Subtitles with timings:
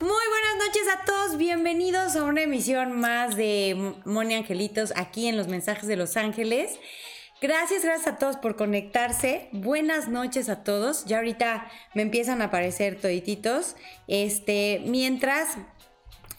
[0.00, 5.36] Muy buenas noches a todos, bienvenidos a una emisión más de Moni Angelitos aquí en
[5.36, 6.80] los mensajes de Los Ángeles.
[7.40, 9.48] Gracias, gracias a todos por conectarse.
[9.52, 11.04] Buenas noches a todos.
[11.04, 13.76] Ya ahorita me empiezan a aparecer todititos.
[14.08, 15.58] Este, mientras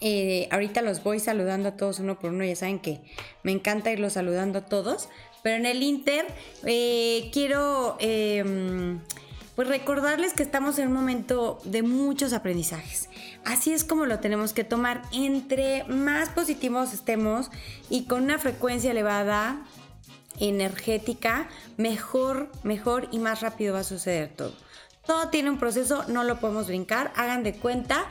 [0.02, 2.44] eh, ahorita los voy saludando a todos uno por uno.
[2.44, 3.00] Ya saben que
[3.42, 5.08] me encanta irlos saludando a todos.
[5.42, 6.26] Pero en el Inter
[6.66, 9.00] eh, quiero em,
[9.56, 13.08] pues recordarles que estamos en un momento de muchos aprendizajes.
[13.44, 15.02] Así es como lo tenemos que tomar.
[15.12, 17.50] Entre más positivos estemos
[17.88, 19.64] y con una frecuencia elevada
[20.38, 24.52] energética, mejor, mejor y más rápido va a suceder todo.
[25.06, 27.10] Todo tiene un proceso, no lo podemos brincar.
[27.16, 28.04] Hagan de cuenta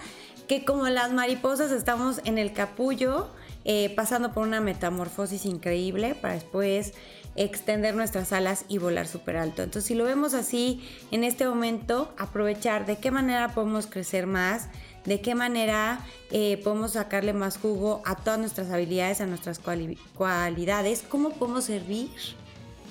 [0.48, 3.30] que como las mariposas estamos en el capullo,
[3.66, 6.94] eh, pasando por una metamorfosis increíble para después
[7.36, 9.64] extender nuestras alas y volar súper alto.
[9.64, 14.70] Entonces, si lo vemos así en este momento, aprovechar de qué manera podemos crecer más,
[15.06, 16.00] de qué manera
[16.32, 22.10] eh, podemos sacarle más jugo a todas nuestras habilidades, a nuestras cualidades, cómo podemos servir,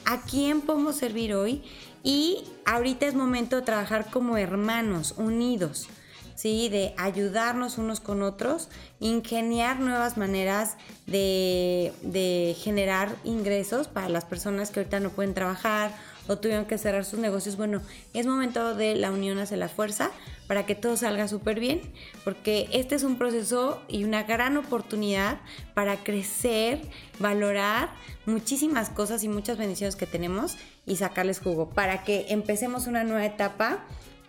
[0.04, 1.62] a quién podemos servir hoy.
[2.02, 5.88] Y ahorita es momento de trabajar como hermanos, unidos.
[6.34, 6.68] ¿Sí?
[6.68, 8.68] De ayudarnos unos con otros,
[9.00, 10.76] ingeniar nuevas maneras
[11.06, 15.92] de, de generar ingresos para las personas que ahorita no pueden trabajar
[16.26, 17.56] o tuvieron que cerrar sus negocios.
[17.56, 17.82] Bueno,
[18.12, 20.10] es momento de la unión hacia la fuerza
[20.46, 21.80] para que todo salga súper bien,
[22.22, 25.38] porque este es un proceso y una gran oportunidad
[25.74, 26.80] para crecer,
[27.18, 27.90] valorar
[28.26, 30.56] muchísimas cosas y muchas bendiciones que tenemos
[30.86, 33.84] y sacarles jugo, para que empecemos una nueva etapa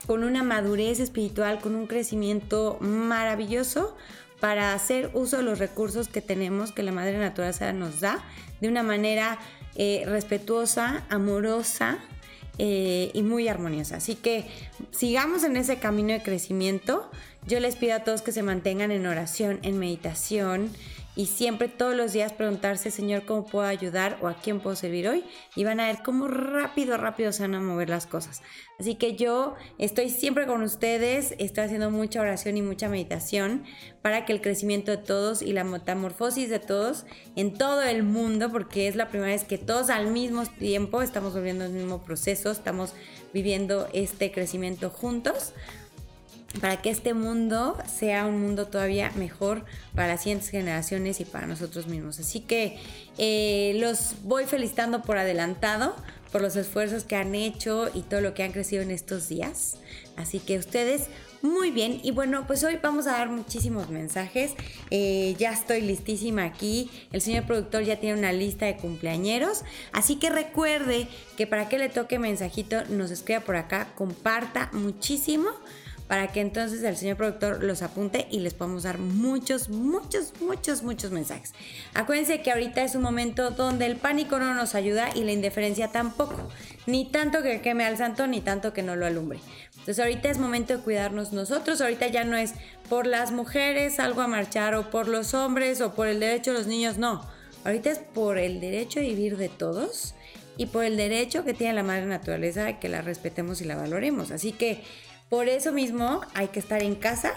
[0.08, 3.96] con una madurez espiritual, con un crecimiento maravilloso
[4.40, 8.24] para hacer uso de los recursos que tenemos, que la Madre Naturaleza nos da,
[8.62, 9.40] de una manera
[9.76, 11.98] eh, respetuosa, amorosa
[12.58, 13.98] eh, y muy armoniosa.
[13.98, 14.46] Así que
[14.92, 17.10] sigamos en ese camino de crecimiento.
[17.48, 20.70] Yo les pido a todos que se mantengan en oración, en meditación,
[21.16, 25.08] y siempre todos los días preguntarse, Señor, ¿cómo puedo ayudar o a quién puedo servir
[25.08, 25.24] hoy?
[25.56, 28.42] Y van a ver cómo rápido, rápido se van a mover las cosas.
[28.78, 33.64] Así que yo estoy siempre con ustedes, estoy haciendo mucha oración y mucha meditación
[34.02, 37.06] para que el crecimiento de todos y la metamorfosis de todos
[37.38, 41.34] en todo el mundo, porque es la primera vez que todos al mismo tiempo estamos
[41.34, 42.94] viviendo el mismo proceso, estamos
[43.34, 45.54] viviendo este crecimiento juntos
[46.62, 51.48] para que este mundo sea un mundo todavía mejor para las siguientes generaciones y para
[51.48, 52.20] nosotros mismos.
[52.20, 52.78] Así que
[53.18, 55.96] eh, los voy felicitando por adelantado
[56.32, 59.78] por los esfuerzos que han hecho y todo lo que han crecido en estos días.
[60.18, 61.08] Así que ustedes
[61.46, 64.54] muy bien, y bueno, pues hoy vamos a dar muchísimos mensajes.
[64.90, 66.90] Eh, ya estoy listísima aquí.
[67.12, 69.64] El señor productor ya tiene una lista de cumpleañeros.
[69.94, 75.50] Así que recuerde que para que le toque mensajito, nos escriba por acá, comparta muchísimo
[76.08, 80.84] para que entonces el señor productor los apunte y les podamos dar muchos, muchos, muchos,
[80.84, 81.54] muchos mensajes.
[81.94, 85.92] Acuérdense que ahorita es un momento donde el pánico no nos ayuda y la indiferencia
[85.92, 86.50] tampoco.
[86.86, 89.40] Ni tanto que queme al santo, ni tanto que no lo alumbre.
[89.72, 91.82] Entonces ahorita es momento de cuidarnos nosotros.
[91.82, 92.54] Ahorita ya no es
[92.90, 96.60] por las mujeres algo a marchar o por los hombres o por el derecho de
[96.60, 97.26] los niños, no.
[97.64, 100.14] Ahorita es por el derecho a vivir de todos
[100.58, 103.76] y por el derecho que tiene la madre naturaleza de que la respetemos y la
[103.76, 104.32] valoremos.
[104.32, 104.84] Así que
[105.30, 107.34] por eso mismo hay que estar en casa,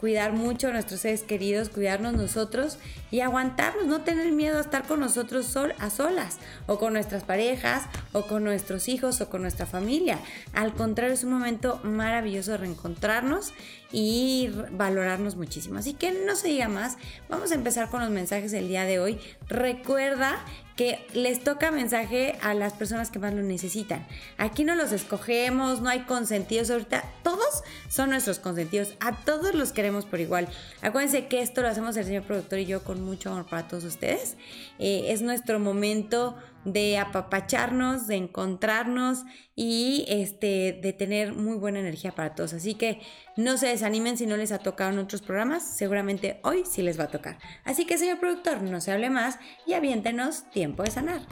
[0.00, 2.78] cuidar mucho a nuestros seres queridos, cuidarnos nosotros
[3.10, 7.22] y aguantarnos, no tener miedo a estar con nosotros sol, a solas o con nuestras
[7.22, 10.18] parejas o con nuestros hijos o con nuestra familia.
[10.52, 13.54] Al contrario, es un momento maravilloso de reencontrarnos
[13.96, 15.78] y valorarnos muchísimo.
[15.78, 16.96] Así que no se diga más,
[17.28, 19.20] vamos a empezar con los mensajes del día de hoy.
[19.46, 20.44] Recuerda
[20.74, 24.04] que les toca mensaje a las personas que más lo necesitan.
[24.36, 29.70] Aquí no los escogemos, no hay consentidos ahorita, todos son nuestros consentidos, a todos los
[29.70, 30.48] queremos por igual.
[30.82, 33.84] Acuérdense que esto lo hacemos el señor productor y yo con mucho amor para todos
[33.84, 34.36] ustedes.
[34.80, 39.24] Eh, es nuestro momento de apapacharnos, de encontrarnos
[39.54, 42.54] y este, de tener muy buena energía para todos.
[42.54, 43.00] Así que
[43.36, 46.98] no se desanimen si no les ha tocado en otros programas, seguramente hoy sí les
[46.98, 47.38] va a tocar.
[47.64, 51.22] Así que señor productor, no se hable más y aviéntenos tiempo de sanar.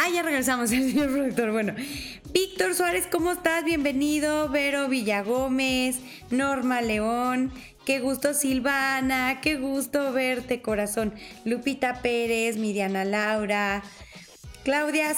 [0.00, 1.50] Ah, ya regresamos, el señor productor.
[1.50, 1.74] Bueno,
[2.32, 3.64] Víctor Suárez, ¿cómo estás?
[3.64, 4.48] Bienvenido.
[4.48, 5.98] Vero Villagómez,
[6.30, 7.50] Norma León.
[7.84, 9.40] Qué gusto, Silvana.
[9.40, 11.14] Qué gusto verte, corazón.
[11.44, 13.82] Lupita Pérez, Miriana Laura.
[14.62, 15.16] Claudia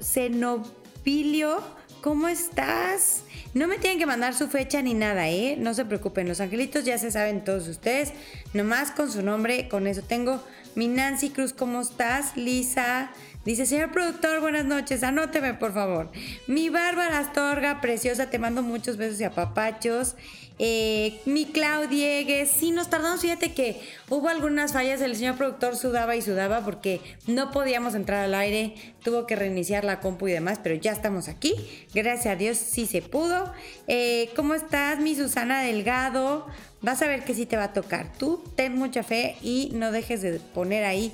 [0.00, 1.60] Cenobilio
[2.00, 3.24] ¿Cómo estás?
[3.52, 5.56] No me tienen que mandar su fecha ni nada, ¿eh?
[5.58, 8.14] No se preocupen, los angelitos ya se saben todos ustedes.
[8.54, 10.42] Nomás con su nombre, con eso tengo.
[10.74, 12.38] Mi Nancy Cruz, ¿cómo estás?
[12.38, 13.10] Lisa.
[13.42, 16.10] Dice, señor productor, buenas noches, anóteme por favor.
[16.46, 20.14] Mi Bárbara Astorga, preciosa, te mando muchos besos y apapachos.
[20.58, 26.16] Eh, mi Claudiegues, sí, nos tardamos, fíjate que hubo algunas fallas, el señor productor sudaba
[26.16, 30.60] y sudaba porque no podíamos entrar al aire, tuvo que reiniciar la compu y demás,
[30.62, 31.54] pero ya estamos aquí,
[31.94, 33.50] gracias a Dios sí se pudo.
[33.88, 36.46] Eh, ¿Cómo estás, mi Susana Delgado?
[36.82, 38.10] Vas a ver que sí te va a tocar.
[38.16, 41.12] Tú ten mucha fe y no dejes de poner ahí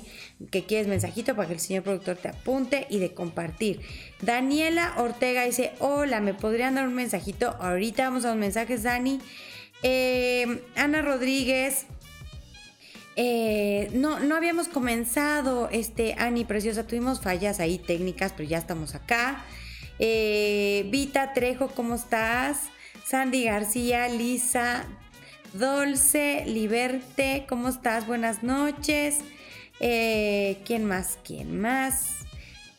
[0.49, 3.81] que quieres mensajito para que el señor productor te apunte y de compartir.
[4.21, 7.57] Daniela Ortega dice, hola, ¿me podrían dar un mensajito?
[7.59, 9.19] Ahorita vamos a los mensajes, Dani.
[9.83, 11.85] Eh, Ana Rodríguez.
[13.19, 18.93] Eh, no, no habíamos comenzado, este, Ani Preciosa, tuvimos fallas ahí técnicas, pero ya estamos
[18.93, 19.43] acá.
[19.97, 22.59] Eh, Vita Trejo, ¿cómo estás?
[23.07, 24.85] Sandy García, Lisa,
[25.53, 28.05] Dolce, Liberte, ¿cómo estás?
[28.05, 29.19] Buenas noches.
[29.79, 31.17] Eh, ¿Quién más?
[31.23, 32.11] ¿Quién más?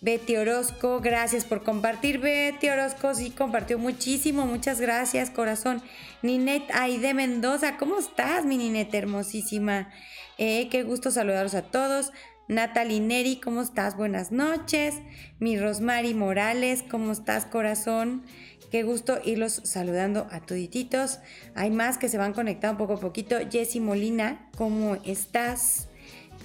[0.01, 2.19] Betty Orozco, gracias por compartir.
[2.21, 5.83] Betty Orozco sí compartió muchísimo, muchas gracias, corazón.
[6.23, 9.91] Ninette Aide Mendoza, ¿cómo estás, mi Ninette hermosísima?
[10.37, 12.13] Eh, qué gusto saludaros a todos.
[12.49, 13.97] Natalie Neri, ¿cómo estás?
[13.97, 14.95] Buenas noches.
[15.39, 18.25] Mi Rosmary Morales, ¿cómo estás, corazón?
[18.71, 21.21] Qué gusto irlos saludando a todititos.
[21.55, 23.37] Hay más que se van conectando poco a poquito.
[23.51, 25.89] Jessy Molina, ¿cómo estás?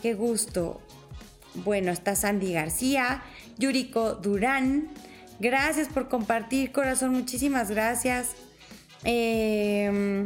[0.01, 0.81] Qué gusto.
[1.55, 3.23] Bueno, está Sandy García,
[3.57, 4.89] Yuriko Durán.
[5.39, 7.11] Gracias por compartir, corazón.
[7.11, 8.29] Muchísimas gracias.
[9.03, 10.25] Em,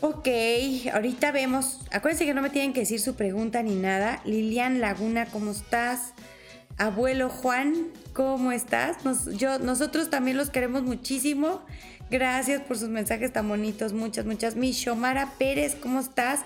[0.00, 0.28] ok,
[0.92, 1.78] ahorita vemos.
[1.92, 4.20] Acuérdense que no me tienen que decir su pregunta ni nada.
[4.24, 6.12] Lilian Laguna, ¿cómo estás?
[6.80, 8.96] Abuelo Juan, ¿cómo estás?
[9.36, 11.60] yo, nosotros también los queremos muchísimo.
[12.10, 13.92] Gracias por sus mensajes tan bonitos.
[13.92, 14.56] Muchas, muchas.
[14.56, 16.40] Mi Shomara Pérez, ¿cómo estás?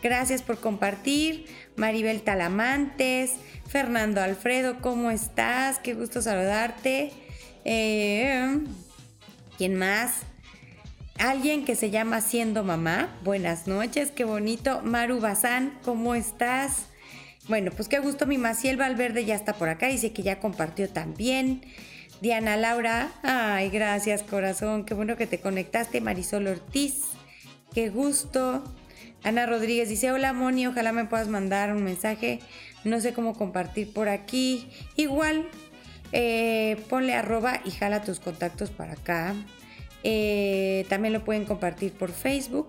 [0.00, 1.46] Gracias por compartir.
[1.74, 3.32] Maribel Talamantes.
[3.66, 5.80] Fernando Alfredo, ¿cómo estás?
[5.80, 7.10] Qué gusto saludarte.
[7.64, 8.60] Eh,
[9.58, 10.20] ¿Quién más?
[11.18, 13.18] Alguien que se llama Siendo Mamá.
[13.24, 14.82] Buenas noches, qué bonito.
[14.84, 16.89] Maru Bazán, ¿cómo estás?
[17.50, 20.88] Bueno, pues qué gusto, mi Maciel Valverde ya está por acá, dice que ya compartió
[20.88, 21.62] también.
[22.20, 26.00] Diana Laura, ay, gracias corazón, qué bueno que te conectaste.
[26.00, 27.06] Marisol Ortiz,
[27.74, 28.62] qué gusto.
[29.24, 32.38] Ana Rodríguez dice, hola Moni, ojalá me puedas mandar un mensaje.
[32.84, 34.68] No sé cómo compartir por aquí.
[34.94, 35.48] Igual,
[36.12, 39.34] eh, ponle arroba y jala tus contactos para acá.
[40.04, 42.68] Eh, también lo pueden compartir por Facebook.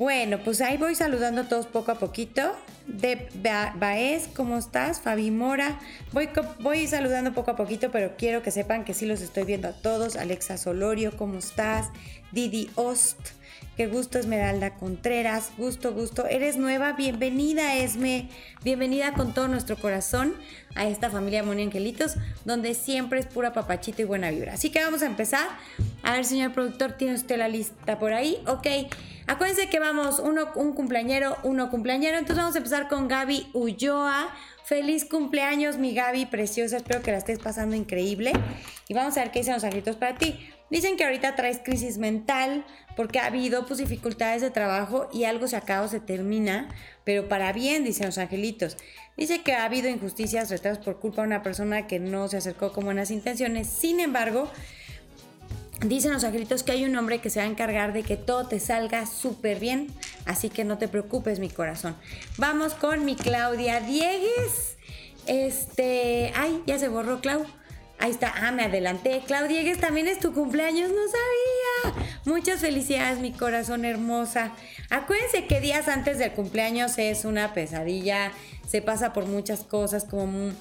[0.00, 2.56] Bueno, pues ahí voy saludando a todos poco a poquito.
[2.86, 3.28] De
[3.76, 4.98] Baez, ¿cómo estás?
[4.98, 5.78] Fabi Mora.
[6.12, 9.68] Voy, voy saludando poco a poquito, pero quiero que sepan que sí los estoy viendo
[9.68, 10.16] a todos.
[10.16, 11.90] Alexa Solorio, ¿cómo estás?
[12.32, 13.18] Didi Ost.
[13.80, 15.52] Qué gusto, Esmeralda Contreras.
[15.56, 16.26] Gusto, gusto.
[16.26, 16.92] Eres nueva.
[16.92, 18.28] Bienvenida, Esme.
[18.62, 20.34] Bienvenida con todo nuestro corazón
[20.74, 24.52] a esta familia Moni Angelitos, donde siempre es pura papachita y buena vibra.
[24.52, 25.48] Así que vamos a empezar.
[26.02, 28.36] A ver, señor productor, ¿tiene usted la lista por ahí?
[28.46, 28.66] Ok.
[29.26, 32.18] Acuérdense que vamos, uno, un cumpleañero, uno cumpleañero.
[32.18, 34.28] Entonces vamos a empezar con Gaby Ulloa.
[34.62, 36.76] Feliz cumpleaños, mi Gaby preciosa.
[36.76, 38.32] Espero que la estés pasando increíble.
[38.88, 40.38] Y vamos a ver qué dicen los angelitos para ti.
[40.70, 42.64] Dicen que ahorita traes crisis mental
[42.96, 46.68] porque ha habido pues, dificultades de trabajo y algo se acaba o se termina,
[47.04, 48.76] pero para bien, dicen los angelitos.
[49.16, 52.72] Dice que ha habido injusticias, retrasos por culpa de una persona que no se acercó
[52.72, 53.66] con buenas intenciones.
[53.66, 54.50] Sin embargo,
[55.86, 58.46] Dicen los angelitos que hay un hombre que se va a encargar de que todo
[58.46, 59.86] te salga súper bien,
[60.26, 61.96] así que no te preocupes, mi corazón.
[62.36, 64.76] Vamos con mi Claudia Diegues.
[65.26, 67.46] Este, ay, ya se borró Clau.
[68.00, 69.22] Ahí está, ah, me adelanté.
[69.26, 72.06] Claudia también es tu cumpleaños, no sabía.
[72.24, 74.52] Muchas felicidades, mi corazón hermosa.
[74.88, 78.32] Acuérdense que días antes del cumpleaños es una pesadilla,
[78.66, 80.52] se pasa por muchas cosas como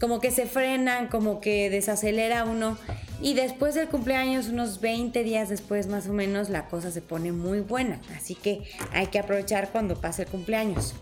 [0.00, 2.76] como que se frenan, como que desacelera uno.
[3.20, 7.30] Y después del cumpleaños, unos 20 días después más o menos, la cosa se pone
[7.30, 8.00] muy buena.
[8.16, 8.62] Así que
[8.92, 10.94] hay que aprovechar cuando pase el cumpleaños.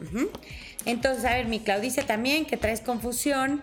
[0.85, 3.63] Entonces, a ver, mi Claudicia también, que traes confusión.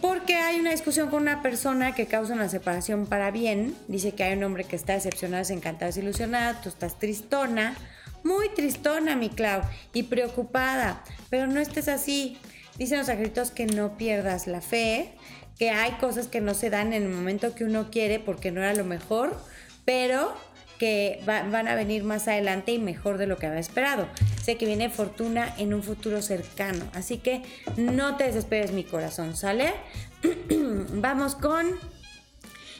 [0.00, 3.74] Porque hay una discusión con una persona que causa una separación para bien.
[3.88, 6.58] Dice que hay un hombre que está decepcionado, desencantado, desilusionado.
[6.62, 7.76] Tú estás tristona.
[8.22, 9.62] Muy tristona, mi Clau.
[9.92, 11.02] Y preocupada.
[11.30, 12.38] Pero no estés así.
[12.76, 15.12] Dicen los angelitos que no pierdas la fe,
[15.58, 18.60] que hay cosas que no se dan en el momento que uno quiere porque no
[18.60, 19.36] era lo mejor,
[19.84, 20.32] pero
[20.78, 24.06] que van a venir más adelante y mejor de lo que había esperado.
[24.42, 27.42] Sé que viene fortuna en un futuro cercano, así que
[27.76, 29.74] no te desesperes mi corazón, ¿sale?
[30.92, 31.78] Vamos con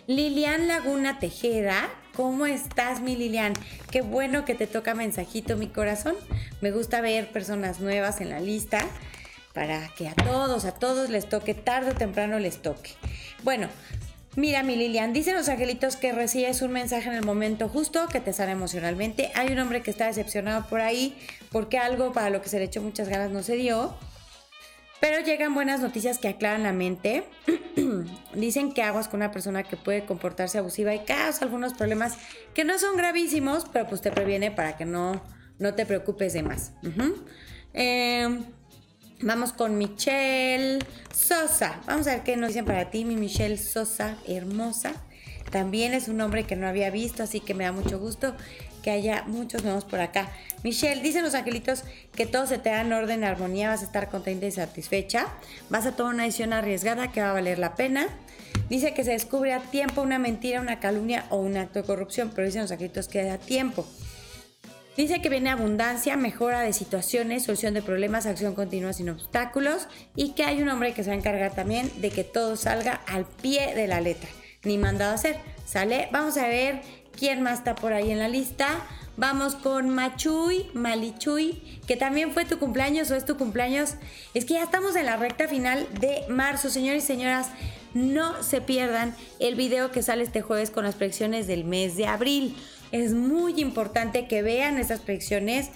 [0.06, 1.88] Lilian Laguna Tejeda.
[2.14, 3.52] ¿Cómo estás, mi Lilian?
[3.90, 6.16] Qué bueno que te toca mensajito, mi corazón.
[6.60, 8.80] Me gusta ver personas nuevas en la lista
[9.52, 12.92] para que a todos, a todos les toque, tarde o temprano les toque.
[13.42, 13.68] Bueno,
[14.36, 18.20] Mira, mi Lilian, dicen los angelitos que recibes un mensaje en el momento justo que
[18.20, 19.32] te sale emocionalmente.
[19.34, 21.16] Hay un hombre que está decepcionado por ahí
[21.50, 23.96] porque algo para lo que se le echó muchas ganas no se dio.
[25.00, 27.24] Pero llegan buenas noticias que aclaran la mente.
[28.34, 32.16] Dicen que aguas con una persona que puede comportarse abusiva y causa algunos problemas
[32.54, 35.22] que no son gravísimos, pero pues te previene para que no,
[35.58, 36.72] no te preocupes de más.
[39.20, 40.78] Vamos con Michelle
[41.12, 41.80] Sosa.
[41.86, 44.92] Vamos a ver qué nos dicen para ti, mi Michelle Sosa, hermosa.
[45.50, 48.36] También es un nombre que no había visto, así que me da mucho gusto
[48.80, 50.30] que haya muchos nuevos por acá.
[50.62, 51.82] Michelle, dicen los angelitos
[52.14, 55.26] que todo se te da en orden, armonía, vas a estar contenta y satisfecha.
[55.68, 58.06] Vas a tomar una decisión arriesgada que va a valer la pena.
[58.70, 62.30] Dice que se descubre a tiempo una mentira, una calumnia o un acto de corrupción,
[62.32, 63.84] pero dicen los angelitos que da tiempo.
[64.98, 69.86] Dice que viene abundancia, mejora de situaciones, solución de problemas, acción continua sin obstáculos
[70.16, 72.94] y que hay un hombre que se va a encargar también de que todo salga
[73.06, 74.28] al pie de la letra,
[74.64, 75.36] ni mandado a hacer.
[75.64, 76.08] ¿Sale?
[76.10, 76.80] Vamos a ver
[77.16, 78.66] quién más está por ahí en la lista.
[79.16, 83.94] Vamos con Machuy, Malichuy, que también fue tu cumpleaños o es tu cumpleaños.
[84.34, 87.50] Es que ya estamos en la recta final de marzo, señores y señoras.
[87.94, 92.08] No se pierdan el video que sale este jueves con las predicciones del mes de
[92.08, 92.56] abril
[92.92, 95.70] es muy importante que vean esas predicciones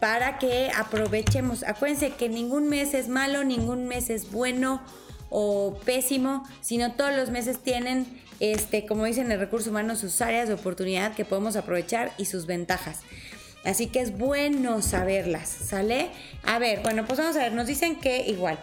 [0.00, 1.62] para que aprovechemos.
[1.64, 4.82] Acuérdense que ningún mes es malo, ningún mes es bueno
[5.30, 8.06] o pésimo, sino todos los meses tienen,
[8.40, 12.46] este, como dicen en recursos humanos, sus áreas de oportunidad que podemos aprovechar y sus
[12.46, 13.00] ventajas.
[13.64, 16.10] Así que es bueno saberlas, ¿sale?
[16.44, 18.58] A ver, bueno, pues vamos a ver, nos dicen que igual.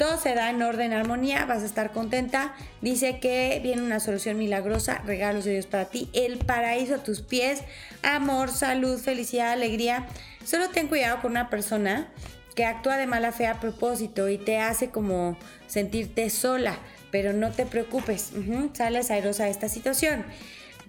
[0.00, 2.54] Todo se da en orden, armonía, vas a estar contenta.
[2.80, 7.20] Dice que viene una solución milagrosa, regalos de Dios para ti, el paraíso a tus
[7.20, 7.60] pies,
[8.02, 10.06] amor, salud, felicidad, alegría.
[10.42, 12.08] Solo ten cuidado con una persona
[12.54, 16.78] que actúa de mala fe a propósito y te hace como sentirte sola,
[17.10, 18.32] pero no te preocupes,
[18.72, 20.24] sales airosa de esta situación.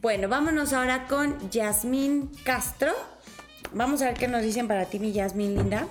[0.01, 2.93] Bueno, vámonos ahora con Yasmín Castro.
[3.73, 5.85] Vamos a ver qué nos dicen para ti, mi Yasmín linda.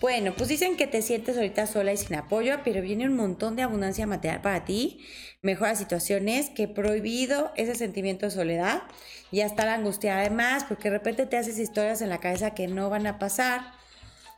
[0.00, 3.56] Bueno, pues dicen que te sientes ahorita sola y sin apoyo, pero viene un montón
[3.56, 5.00] de abundancia material para ti,
[5.40, 8.82] mejora situaciones, que prohibido ese sentimiento de soledad
[9.30, 12.68] y hasta la angustia además, porque de repente te haces historias en la cabeza que
[12.68, 13.72] no van a pasar.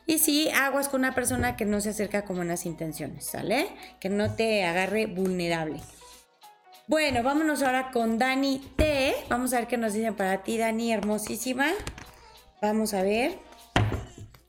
[0.07, 3.69] Y sí, aguas con una persona que no se acerca con buenas intenciones, ¿sale?
[4.00, 5.81] Que no te agarre vulnerable.
[6.87, 9.15] Bueno, vámonos ahora con Dani T.
[9.29, 11.73] Vamos a ver qué nos dicen para ti, Dani, hermosísima.
[12.62, 13.48] Vamos a ver.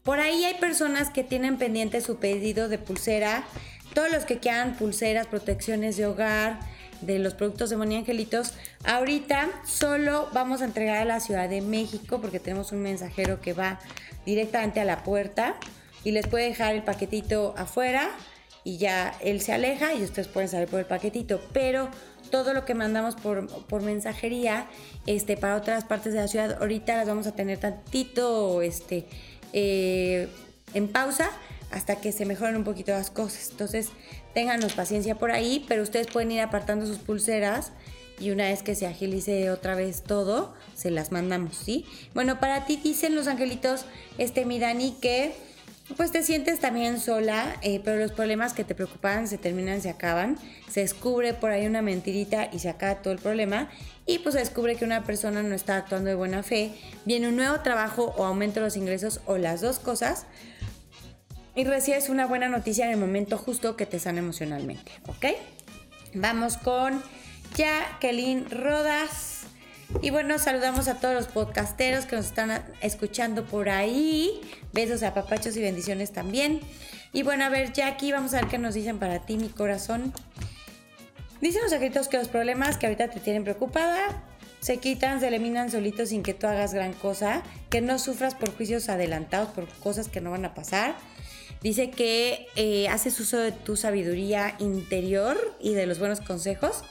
[0.10, 3.44] Por ahí hay personas que tienen pendiente su pedido de pulsera.
[3.94, 6.58] Todos los que quieran pulseras, protecciones de hogar,
[7.01, 11.62] de los productos de Moni Angelitos, ahorita solo vamos a entregar a la Ciudad de
[11.62, 13.80] México porque tenemos un mensajero que va
[14.25, 15.58] directamente a la puerta
[16.04, 18.10] y les puede dejar el paquetito afuera
[18.63, 21.39] y ya él se aleja y ustedes pueden salir por el paquetito.
[21.54, 21.88] Pero
[22.32, 24.66] todo lo que mandamos por, por, mensajería
[25.06, 29.06] este, para otras partes de la ciudad, ahorita las vamos a tener tantito este,
[29.53, 30.27] eh,
[30.74, 31.29] en pausa
[31.72, 33.50] hasta que se mejoren un poquito las cosas.
[33.51, 33.89] Entonces,
[34.34, 37.72] ténganos paciencia por ahí, pero ustedes pueden ir apartando sus pulseras
[38.20, 41.86] y una vez que se agilice otra vez todo, se las mandamos, ¿sí?
[42.13, 43.86] Bueno, para ti dicen los angelitos,
[44.18, 45.34] este mi Dani, que
[45.98, 49.89] pues te sientes también sola, eh, pero los problemas que te preocupaban se terminan, se
[49.89, 50.38] acaban,
[50.69, 53.69] se descubre por ahí una mentirita y se acaba todo el problema
[54.05, 56.74] y pues se descubre que una persona no está actuando de buena fe,
[57.05, 60.25] viene un nuevo trabajo o aumento los ingresos o las dos cosas
[61.55, 65.25] y recibes una buena noticia en el momento justo que te sana emocionalmente, ¿ok?
[66.13, 67.01] Vamos con
[67.55, 69.29] Jacqueline Rodas.
[70.01, 74.39] Y bueno, saludamos a todos los podcasteros que nos están escuchando por ahí.
[74.72, 76.62] Besos a papachos y bendiciones también.
[77.12, 80.13] Y bueno, a ver, Jackie, vamos a ver qué nos dicen para ti, mi corazón.
[81.41, 84.24] Dicen los secretos que los problemas que ahorita te tienen preocupada
[84.60, 87.41] se quitan, se eliminan solitos sin que tú hagas gran cosa.
[87.69, 90.96] Que no sufras por juicios adelantados, por cosas que no van a pasar.
[91.62, 96.84] Dice que eh, haces uso de tu sabiduría interior y de los buenos consejos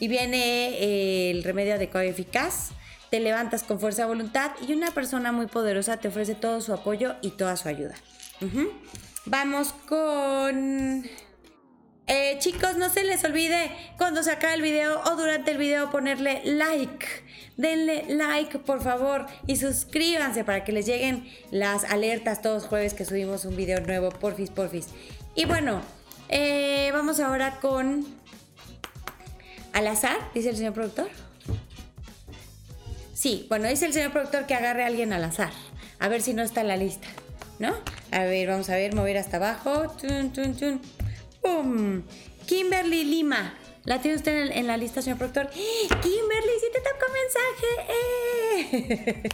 [0.00, 2.70] y viene eh, el remedio adecuado y eficaz.
[3.10, 6.72] Te levantas con fuerza de voluntad y una persona muy poderosa te ofrece todo su
[6.72, 7.94] apoyo y toda su ayuda.
[9.26, 11.04] Vamos con...
[12.06, 15.90] Eh, chicos, no se les olvide cuando se acabe el video o durante el video
[15.90, 17.06] ponerle like.
[17.56, 23.04] Denle like, por favor, y suscríbanse para que les lleguen las alertas todos jueves que
[23.04, 24.88] subimos un video nuevo, porfis, porfis.
[25.34, 25.80] Y bueno,
[26.30, 28.06] Eh, vamos ahora con
[29.74, 31.08] al azar, dice el señor productor.
[33.12, 35.50] Sí, bueno, dice el señor productor que agarre a alguien al azar.
[35.98, 37.08] A ver si no está en la lista,
[37.58, 37.74] ¿no?
[38.12, 39.90] A ver, vamos a ver, mover hasta abajo.
[40.00, 40.80] Tun, tun, tun.
[41.42, 42.02] ¡Pum!
[42.46, 43.54] Kimberly Lima.
[43.84, 45.50] ¿La tiene usted en, la lista, señor productor?
[45.52, 46.00] ¡Ah!
[46.00, 47.06] Kimberly, sí te tocó
[48.62, 48.86] mensaje.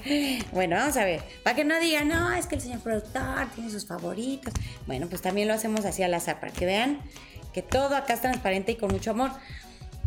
[0.09, 0.45] ¡Eh!
[0.53, 1.23] bueno, vamos a ver.
[1.45, 4.55] Para que no digan, no, es que el señor productor tiene sus favoritos.
[4.87, 7.01] Bueno, pues también lo hacemos así al azar, para que vean
[7.53, 9.31] que todo acá es transparente y con mucho amor.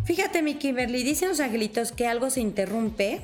[0.05, 3.21] Fíjate, mi Kimberly, dicen los angelitos que algo se interrumpe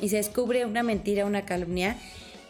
[0.00, 1.96] y se descubre una mentira, una calumnia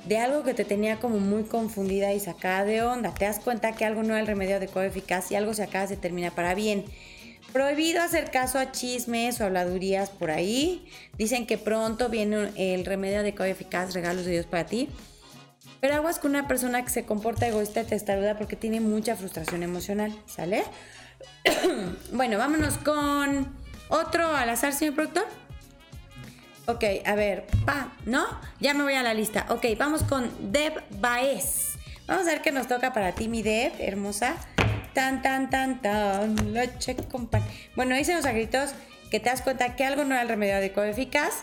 [0.07, 3.13] de algo que te tenía como muy confundida y sacada de onda.
[3.13, 5.87] Te das cuenta que algo no es el remedio adecuado eficaz y algo se acaba,
[5.87, 6.87] se termina para bien.
[7.53, 10.89] Prohibido hacer caso a chismes o habladurías por ahí.
[11.19, 14.89] Dicen que pronto viene el remedio adecuado eficaz, regalos de Dios para ti.
[15.83, 19.63] Pero aguas con una persona que se comporta egoísta y testaruda porque tiene mucha frustración
[19.63, 20.63] emocional, ¿sale?
[22.13, 23.49] bueno, vámonos con
[23.89, 25.27] otro al azar, señor productor.
[26.67, 28.27] Ok, a ver, pa, ¿no?
[28.61, 29.47] Ya me voy a la lista.
[29.49, 31.71] Ok, vamos con Deb Baez.
[32.07, 34.37] Vamos a ver qué nos toca para ti, mi Deb, hermosa.
[34.95, 37.43] Tan, tan, tan, tan, leche con pan.
[37.77, 38.71] Bueno, dicen los agritos
[39.11, 41.43] que te das cuenta que algo no era el remedio adecuado eficaz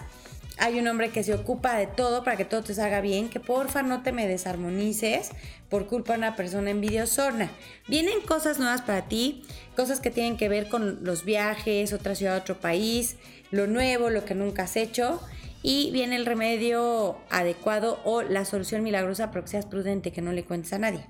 [0.58, 3.40] hay un hombre que se ocupa de todo para que todo te salga bien, que
[3.40, 5.32] porfa no te me desarmonices
[5.70, 7.52] por culpa de una persona envidiosona.
[7.88, 9.44] Vienen cosas nuevas para ti,
[9.76, 13.18] cosas que tienen que ver con los viajes, otra ciudad, otro país,
[13.52, 15.22] lo nuevo, lo que nunca has hecho.
[15.64, 20.32] Y viene el remedio adecuado o la solución milagrosa, pero que seas prudente, que no
[20.32, 21.06] le cuentes a nadie.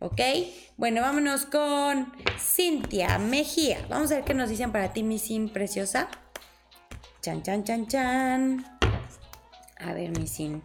[0.00, 0.20] ¿Ok?
[0.76, 3.78] Bueno, vámonos con Cintia Mejía.
[3.88, 6.08] Vamos a ver qué nos dicen para ti, mi Sim preciosa.
[7.22, 8.71] Chan, chan, chan, chan.
[9.84, 10.62] A ver, mi sin.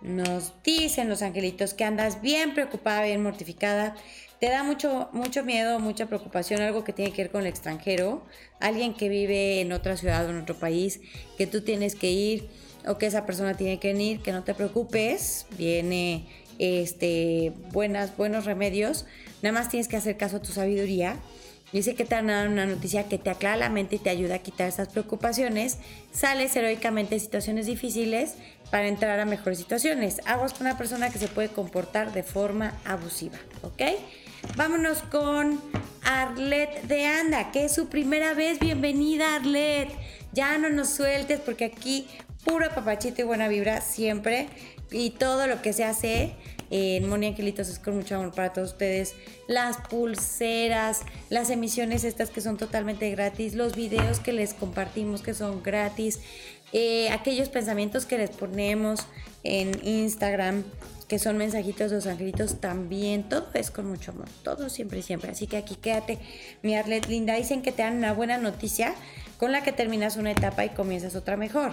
[0.00, 3.94] Nos dicen los angelitos que andas bien preocupada, bien mortificada.
[4.40, 8.24] Te da mucho, mucho miedo, mucha preocupación, algo que tiene que ver con el extranjero,
[8.58, 11.00] alguien que vive en otra ciudad o en otro país,
[11.36, 12.48] que tú tienes que ir
[12.86, 16.26] o que esa persona tiene que venir, que no te preocupes, viene
[16.58, 19.04] este buenas, buenos remedios,
[19.42, 21.16] nada más tienes que hacer caso a tu sabiduría
[21.72, 24.36] Dice que te han dado una noticia que te aclara la mente y te ayuda
[24.36, 25.78] a quitar esas preocupaciones.
[26.12, 28.34] Sales heroicamente de situaciones difíciles
[28.70, 30.20] para entrar a mejores situaciones.
[30.26, 33.82] Aguas con una persona que se puede comportar de forma abusiva, ¿ok?
[34.56, 35.60] Vámonos con
[36.02, 38.58] Arlet de Anda, que es su primera vez.
[38.58, 39.90] Bienvenida, Arlet.
[40.32, 42.08] Ya no nos sueltes porque aquí
[42.44, 44.48] puro papachito y buena vibra siempre.
[44.90, 46.34] Y todo lo que se hace
[46.70, 49.14] en Moni Angelitos es con mucho amor para todos ustedes.
[49.48, 55.34] Las pulseras, las emisiones estas que son totalmente gratis, los videos que les compartimos que
[55.34, 56.20] son gratis,
[56.72, 59.00] eh, aquellos pensamientos que les ponemos
[59.42, 60.64] en Instagram
[61.08, 65.32] que son mensajitos de los angelitos también, todo es con mucho amor, todo siempre, siempre.
[65.32, 66.18] Así que aquí quédate,
[66.62, 67.34] mi Arlet linda.
[67.34, 68.94] Dicen que te dan una buena noticia
[69.36, 71.72] con la que terminas una etapa y comienzas otra mejor.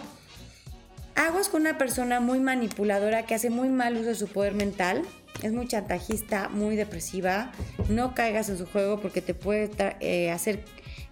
[1.18, 5.02] Aguas con una persona muy manipuladora que hace muy mal uso de su poder mental.
[5.42, 7.52] Es muy chantajista, muy depresiva.
[7.90, 10.64] No caigas en su juego porque te puede eh, hacer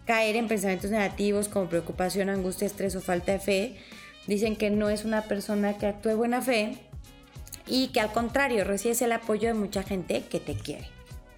[0.06, 3.78] caer en pensamientos negativos como preocupación, angustia, estrés o falta de fe.
[4.28, 6.78] Dicen que no es una persona que actúe buena fe
[7.66, 10.88] y que al contrario recibes el apoyo de mucha gente que te quiere.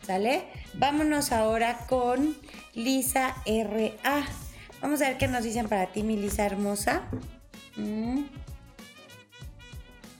[0.05, 0.43] ¿Sale?
[0.73, 2.35] Vámonos ahora con
[2.75, 4.25] Lisa R.A.
[4.81, 7.03] Vamos a ver qué nos dicen para ti, mi Lisa hermosa.
[7.77, 8.23] Mm.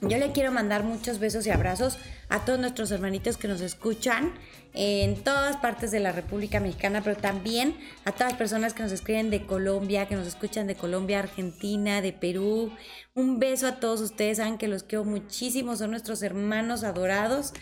[0.00, 4.32] Yo le quiero mandar muchos besos y abrazos a todos nuestros hermanitos que nos escuchan
[4.72, 8.92] en todas partes de la República Mexicana, pero también a todas las personas que nos
[8.92, 12.70] escriben de Colombia, que nos escuchan de Colombia, Argentina, de Perú.
[13.14, 17.52] Un beso a todos ustedes, saben que los quiero muchísimo, son nuestros hermanos adorados.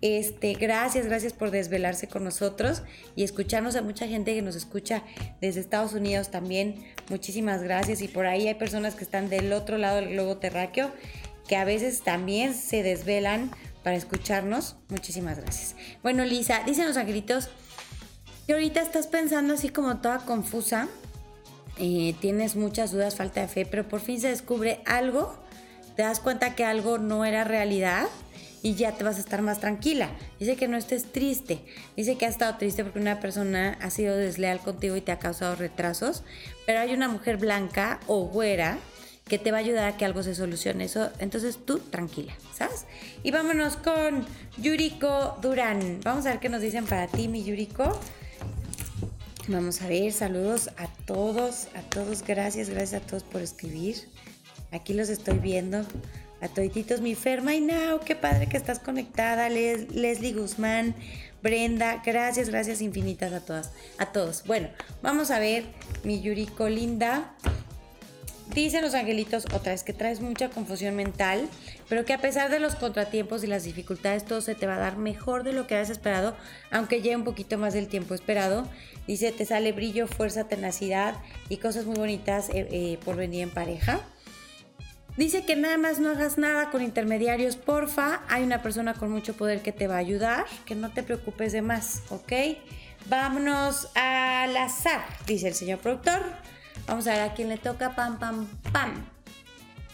[0.00, 2.82] Este, gracias, gracias por desvelarse con nosotros
[3.16, 5.02] y escucharnos a mucha gente que nos escucha
[5.40, 6.84] desde Estados Unidos también.
[7.08, 10.92] Muchísimas gracias y por ahí hay personas que están del otro lado del globo terráqueo
[11.50, 13.50] que a veces también se desvelan
[13.82, 14.76] para escucharnos.
[14.88, 15.74] Muchísimas gracias.
[16.00, 17.48] Bueno, Lisa, dicen los angelitos
[18.46, 20.86] que ahorita estás pensando así como toda confusa.
[21.76, 25.42] Eh, tienes muchas dudas, falta de fe, pero por fin se descubre algo.
[25.96, 28.06] Te das cuenta que algo no era realidad
[28.62, 30.08] y ya te vas a estar más tranquila.
[30.38, 31.64] Dice que no estés triste.
[31.96, 35.18] Dice que has estado triste porque una persona ha sido desleal contigo y te ha
[35.18, 36.22] causado retrasos.
[36.64, 38.78] Pero hay una mujer blanca o güera
[39.30, 40.84] que te va a ayudar a que algo se solucione.
[40.84, 42.84] Eso, entonces tú tranquila, ¿sabes?
[43.22, 44.26] Y vámonos con
[44.58, 46.00] Yuriko Durán.
[46.02, 47.96] Vamos a ver qué nos dicen para ti, mi Yuriko.
[49.46, 54.08] Vamos a ver, saludos a todos, a todos, gracias, gracias a todos por escribir.
[54.72, 55.84] Aquí los estoy viendo.
[56.40, 59.48] A todititos, mi Ferma y Now, qué padre que estás conectada.
[59.48, 60.96] Leslie Guzmán,
[61.40, 64.42] Brenda, gracias, gracias infinitas a todas, a todos.
[64.44, 64.70] Bueno,
[65.02, 65.64] vamos a ver
[66.02, 67.36] mi Yuriko linda.
[68.54, 71.48] Dicen los angelitos otra vez que traes mucha confusión mental,
[71.88, 74.78] pero que a pesar de los contratiempos y las dificultades todo se te va a
[74.78, 76.36] dar mejor de lo que habías esperado,
[76.72, 78.66] aunque lleve un poquito más del tiempo esperado.
[79.06, 81.14] Dice, te sale brillo, fuerza, tenacidad
[81.48, 84.00] y cosas muy bonitas eh, eh, por venir en pareja.
[85.16, 88.22] Dice que nada más no hagas nada con intermediarios, porfa.
[88.28, 91.52] Hay una persona con mucho poder que te va a ayudar, que no te preocupes
[91.52, 92.32] de más, ¿ok?
[93.06, 96.22] Vámonos al azar, dice el señor productor.
[96.86, 99.06] Vamos a ver a quién le toca, pam, pam, pam.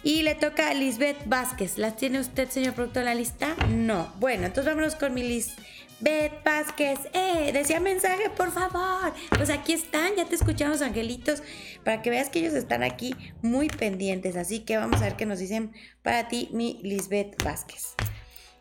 [0.03, 1.79] Y le toca a Lisbeth Vázquez.
[1.79, 3.57] ¿Las tiene usted, señor productor, en la lista?
[3.68, 4.12] No.
[4.20, 7.01] Bueno, entonces vámonos con mi Lisbeth Vázquez.
[7.12, 7.51] ¡Eh!
[7.53, 9.12] Decía mensaje, por favor.
[9.31, 11.42] Pues aquí están, ya te escuchamos, angelitos,
[11.85, 14.37] para que veas que ellos están aquí muy pendientes.
[14.37, 15.72] Así que vamos a ver qué nos dicen
[16.03, 17.96] para ti, mi Lisbeth Vázquez.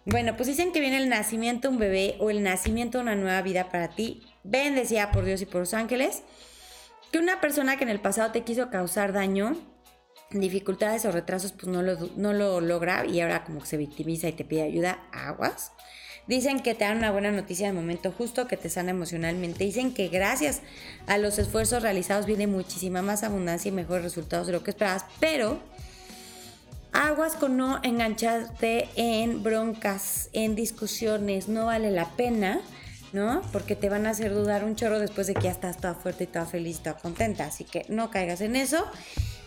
[0.06, 3.16] Bueno, pues dicen que viene el nacimiento de un bebé o el nacimiento de una
[3.16, 4.24] nueva vida para ti.
[4.44, 6.24] Bendecida por Dios y por los ángeles
[7.16, 9.56] que una persona que en el pasado te quiso causar daño,
[10.32, 14.28] dificultades o retrasos, pues no lo, no lo logra y ahora como que se victimiza
[14.28, 15.72] y te pide ayuda, aguas.
[16.28, 19.64] Dicen que te dan una buena noticia en el momento justo, que te sana emocionalmente.
[19.64, 20.60] Dicen que gracias
[21.08, 25.06] a los esfuerzos realizados viene muchísima más abundancia y mejores resultados de lo que esperabas,
[25.22, 25.62] pero
[26.92, 32.60] aguas con no engancharte en broncas, en discusiones, no vale la pena
[33.16, 33.42] ¿no?
[33.54, 36.26] Porque te van a hacer dudar un chorro después de que ya estás toda fuerte
[36.26, 37.46] y toda feliz y toda contenta.
[37.46, 38.86] Así que no caigas en eso.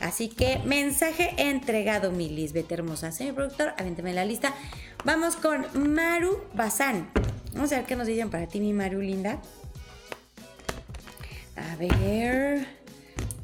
[0.00, 3.12] Así que mensaje entregado, mi Lisbeth hermosa.
[3.12, 4.54] Señor productor, avénteme la lista.
[5.04, 7.10] Vamos con Maru Bazán.
[7.52, 9.38] Vamos a ver qué nos dicen para ti, mi Maru linda.
[11.54, 12.66] A ver.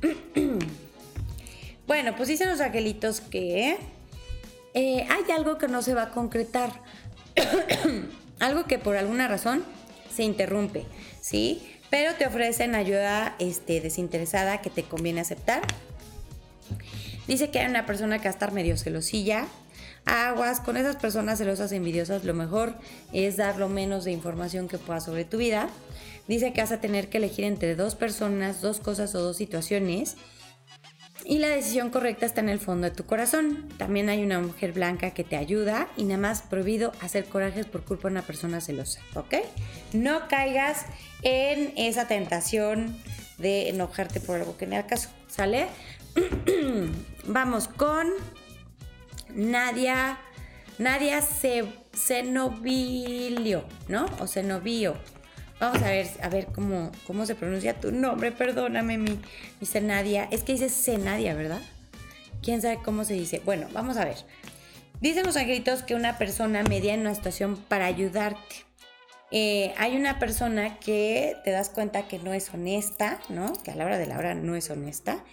[1.86, 3.76] bueno, pues dicen los angelitos que
[4.72, 6.70] eh, hay algo que no se va a concretar.
[8.40, 9.64] algo que por alguna razón
[10.14, 10.86] se interrumpe,
[11.20, 11.62] ¿sí?
[11.90, 15.62] Pero te ofrecen ayuda este, desinteresada que te conviene aceptar.
[17.26, 19.46] Dice que hay una persona que va a estar medio celosilla.
[20.04, 22.74] Aguas, con esas personas celosas e envidiosas, lo mejor
[23.12, 25.68] es dar lo menos de información que puedas sobre tu vida.
[26.28, 30.16] Dice que vas a tener que elegir entre dos personas, dos cosas o dos situaciones
[31.24, 33.66] y la decisión correcta está en el fondo de tu corazón.
[33.78, 37.82] También hay una mujer blanca que te ayuda y nada más prohibido hacer corajes por
[37.84, 39.36] culpa de una persona celosa, ¿ok?
[39.94, 40.84] No caigas
[41.22, 42.96] en esa tentación
[43.38, 45.66] de enojarte por algo que no el caso, ¿sale?
[47.26, 48.08] Vamos con
[49.34, 50.18] Nadia,
[50.78, 51.22] Nadia
[51.92, 54.06] Cenovilio, ¿no?
[54.20, 54.96] O Cenovillo.
[55.64, 58.32] Vamos a ver, a ver cómo, cómo se pronuncia tu nombre.
[58.32, 60.28] Perdóname, mi, mi Nadia.
[60.30, 61.62] Es que dice Cenadia, ¿verdad?
[62.42, 63.40] ¿Quién sabe cómo se dice?
[63.46, 64.16] Bueno, vamos a ver.
[65.00, 68.66] Dicen los angelitos que una persona media en una situación para ayudarte.
[69.30, 73.54] Eh, hay una persona que te das cuenta que no es honesta, ¿no?
[73.62, 75.24] Que a la hora de la hora no es honesta.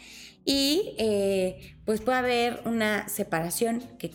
[0.45, 4.09] Y eh, pues puede haber una separación que,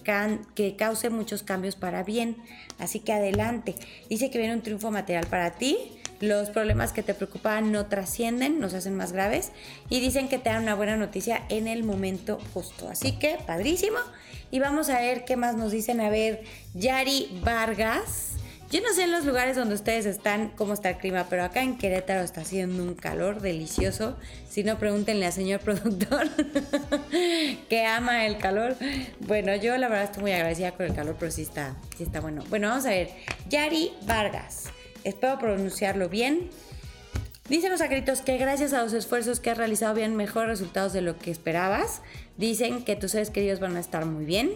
[0.55, 2.39] que cause muchos cambios para bien.
[2.79, 3.75] Así que adelante.
[4.09, 5.96] Dice que viene un triunfo material para ti.
[6.21, 9.53] Los problemas que te preocupaban no trascienden, no se hacen más graves.
[9.89, 12.89] Y dicen que te dan una buena noticia en el momento justo.
[12.89, 13.99] Así que, padrísimo.
[14.51, 16.01] Y vamos a ver qué más nos dicen.
[16.01, 16.43] A ver,
[16.75, 18.37] Yari Vargas.
[18.71, 21.63] Yo no sé en los lugares donde ustedes están cómo está el clima, pero acá
[21.63, 24.17] en Querétaro está haciendo un calor delicioso.
[24.49, 26.29] Si no, pregúntenle al señor productor
[27.69, 28.77] que ama el calor.
[29.21, 32.21] Bueno, yo la verdad estoy muy agradecida con el calor, pero sí está, sí está
[32.21, 32.43] bueno.
[32.51, 33.11] Bueno, vamos a ver.
[33.49, 34.65] Yari Vargas.
[35.07, 36.51] Espero pronunciarlo bien.
[37.49, 41.01] Dicen los acritos que gracias a los esfuerzos que has realizado bien mejores resultados de
[41.01, 42.03] lo que esperabas.
[42.37, 44.51] Dicen que tus seres queridos van a estar muy bien.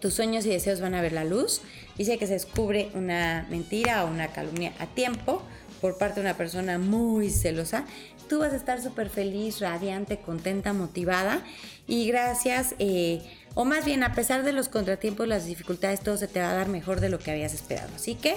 [0.00, 1.62] Tus sueños y deseos van a ver la luz
[1.96, 5.42] Dice que se descubre una mentira o una calumnia a tiempo
[5.80, 7.84] por parte de una persona muy celosa.
[8.28, 11.42] Tú vas a estar súper feliz, radiante, contenta, motivada
[11.86, 13.22] y gracias, eh,
[13.54, 16.54] o más bien a pesar de los contratiempos, las dificultades, todo se te va a
[16.54, 17.90] dar mejor de lo que habías esperado.
[17.94, 18.34] Así que,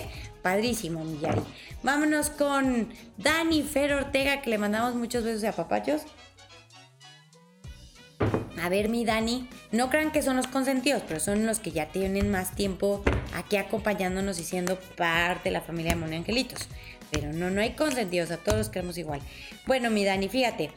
[0.48, 1.42] padrísimo, Millari.
[1.84, 6.04] Vámonos con Dani Fer Ortega, que le mandamos muchos besos a papachos.
[8.64, 11.88] A ver, mi Dani, no crean que son los consentidos, pero son los que ya
[11.88, 13.04] tienen más tiempo
[13.36, 16.70] aquí acompañándonos y siendo parte de la familia de Moni Angelitos.
[17.12, 19.20] Pero no, no hay consentidos, a todos los queremos igual.
[19.66, 20.72] Bueno, mi Dani, fíjate,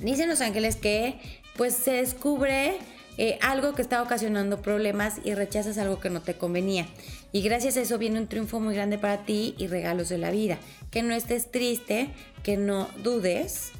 [0.00, 1.18] dicen los ángeles que
[1.56, 2.78] pues se descubre
[3.18, 6.86] eh, algo que está ocasionando problemas y rechazas algo que no te convenía.
[7.32, 10.30] Y gracias a eso viene un triunfo muy grande para ti y regalos de la
[10.30, 10.58] vida.
[10.90, 12.08] Que no estés triste,
[12.42, 13.72] que no dudes,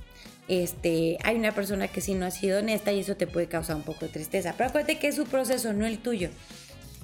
[0.48, 3.76] este, hay una persona que sí no ha sido honesta y eso te puede causar
[3.76, 4.54] un poco de tristeza.
[4.56, 6.30] Pero acuérdate que es su proceso, no el tuyo.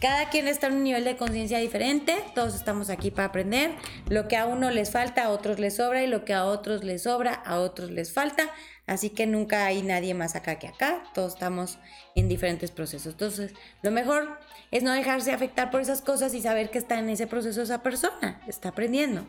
[0.00, 3.70] Cada quien está en un nivel de conciencia diferente, todos estamos aquí para aprender.
[4.08, 6.82] Lo que a uno les falta, a otros les sobra y lo que a otros
[6.82, 8.50] les sobra, a otros les falta.
[8.86, 11.78] Así que nunca hay nadie más acá que acá, todos estamos
[12.14, 13.12] en diferentes procesos.
[13.12, 14.38] Entonces, lo mejor
[14.70, 17.82] es no dejarse afectar por esas cosas y saber que está en ese proceso esa
[17.82, 19.26] persona, está aprendiendo.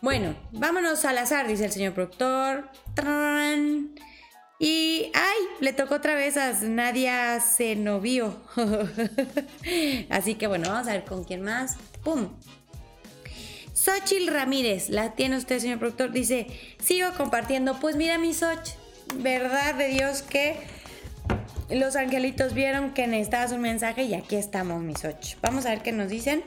[0.00, 2.70] Bueno, vámonos al azar, dice el señor productor.
[4.58, 8.40] Y, ay, le tocó otra vez a Nadia Zenobio.
[10.08, 11.76] Así que bueno, vamos a ver con quién más.
[12.04, 12.28] ¡Pum!
[13.82, 16.12] Xochil Ramírez, la tiene usted, señor productor.
[16.12, 16.46] Dice,
[16.80, 17.80] sigo compartiendo.
[17.80, 18.76] Pues mira, mi Xoch,
[19.16, 20.54] verdad de Dios que
[21.68, 25.34] los angelitos vieron que necesitabas un mensaje y aquí estamos, mi Xoch.
[25.42, 26.44] Vamos a ver qué nos dicen.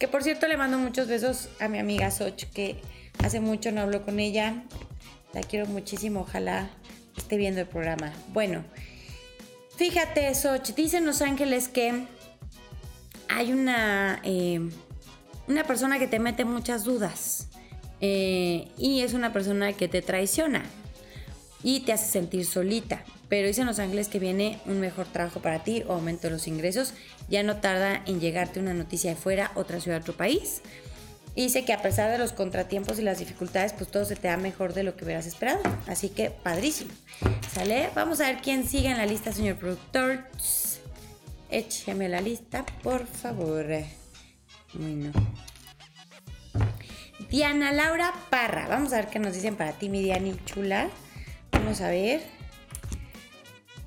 [0.00, 2.80] Que por cierto, le mando muchos besos a mi amiga Xoch, que
[3.22, 4.64] hace mucho no hablo con ella.
[5.34, 6.70] La quiero muchísimo, ojalá
[7.16, 8.12] esté viendo el programa.
[8.32, 8.64] Bueno,
[9.76, 12.04] fíjate, Soch, dicen los ángeles que
[13.28, 14.58] hay una, eh,
[15.48, 17.48] una persona que te mete muchas dudas
[18.00, 20.62] eh, y es una persona que te traiciona
[21.62, 23.04] y te hace sentir solita.
[23.28, 26.46] Pero dicen los ángeles que viene un mejor trabajo para ti o aumento de los
[26.46, 26.92] ingresos.
[27.30, 30.60] Ya no tarda en llegarte una noticia de fuera, otra ciudad, otro país.
[31.34, 34.28] Y dice que a pesar de los contratiempos y las dificultades, pues todo se te
[34.28, 35.62] da mejor de lo que hubieras esperado.
[35.86, 36.92] Así que padrísimo.
[37.54, 37.88] ¿Sale?
[37.94, 40.24] Vamos a ver quién sigue en la lista, señor productor.
[41.48, 43.66] Écheme la lista, por favor.
[44.74, 45.12] Bueno.
[47.32, 48.68] Diana Laura Parra.
[48.68, 50.90] Vamos a ver qué nos dicen para ti, mi Diani chula.
[51.50, 52.20] Vamos a ver.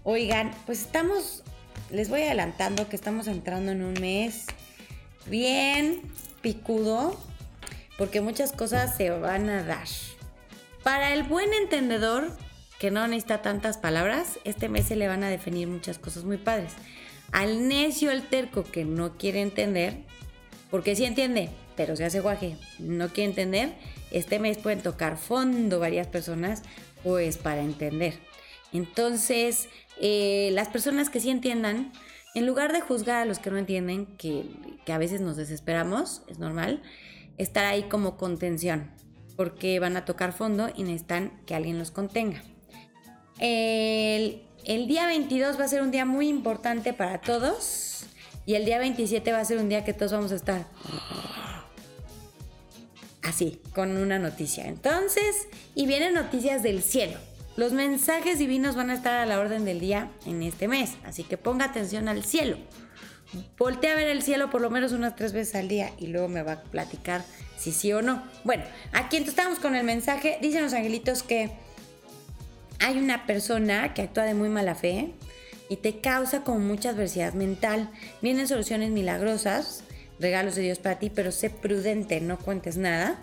[0.01, 1.43] Oigan, pues estamos,
[1.91, 4.47] les voy adelantando que estamos entrando en un mes
[5.27, 6.01] bien
[6.41, 7.19] picudo
[7.99, 9.87] porque muchas cosas se van a dar.
[10.81, 12.35] Para el buen entendedor,
[12.79, 16.37] que no necesita tantas palabras, este mes se le van a definir muchas cosas muy
[16.37, 16.71] padres.
[17.31, 19.97] Al necio, el terco que no quiere entender,
[20.71, 23.73] porque sí entiende, pero se hace guaje, no quiere entender,
[24.11, 26.63] este mes pueden tocar fondo varias personas,
[27.03, 28.15] pues para entender.
[28.71, 31.91] Entonces, eh, las personas que sí entiendan,
[32.33, 34.45] en lugar de juzgar a los que no entienden, que,
[34.87, 36.81] a veces nos desesperamos, es normal,
[37.37, 38.91] estar ahí como contención,
[39.35, 42.43] porque van a tocar fondo y necesitan que alguien los contenga.
[43.39, 48.05] El, día 22 va a ser un día muy importante para todos
[48.45, 50.67] y el día 27 va a ser un día que todos vamos a estar
[53.25, 54.67] así, con una noticia.
[54.67, 57.17] Entonces, y vienen noticias del cielo.
[57.57, 61.23] Los mensajes divinos van a estar a la orden del día en este mes, así
[61.23, 62.57] que ponga atención al cielo.
[63.57, 66.27] Voltea a ver el cielo por lo menos unas tres veces al día y luego
[66.27, 67.23] me va a platicar
[67.57, 68.23] si sí o no.
[68.43, 70.37] Bueno, aquí estamos con el mensaje.
[70.41, 71.51] Dicen los angelitos que
[72.79, 75.13] hay una persona que actúa de muy mala fe
[75.69, 77.89] y te causa como mucha adversidad mental.
[78.21, 79.84] Vienen soluciones milagrosas,
[80.19, 83.19] regalos de Dios para ti, pero sé prudente, no cuentes nada.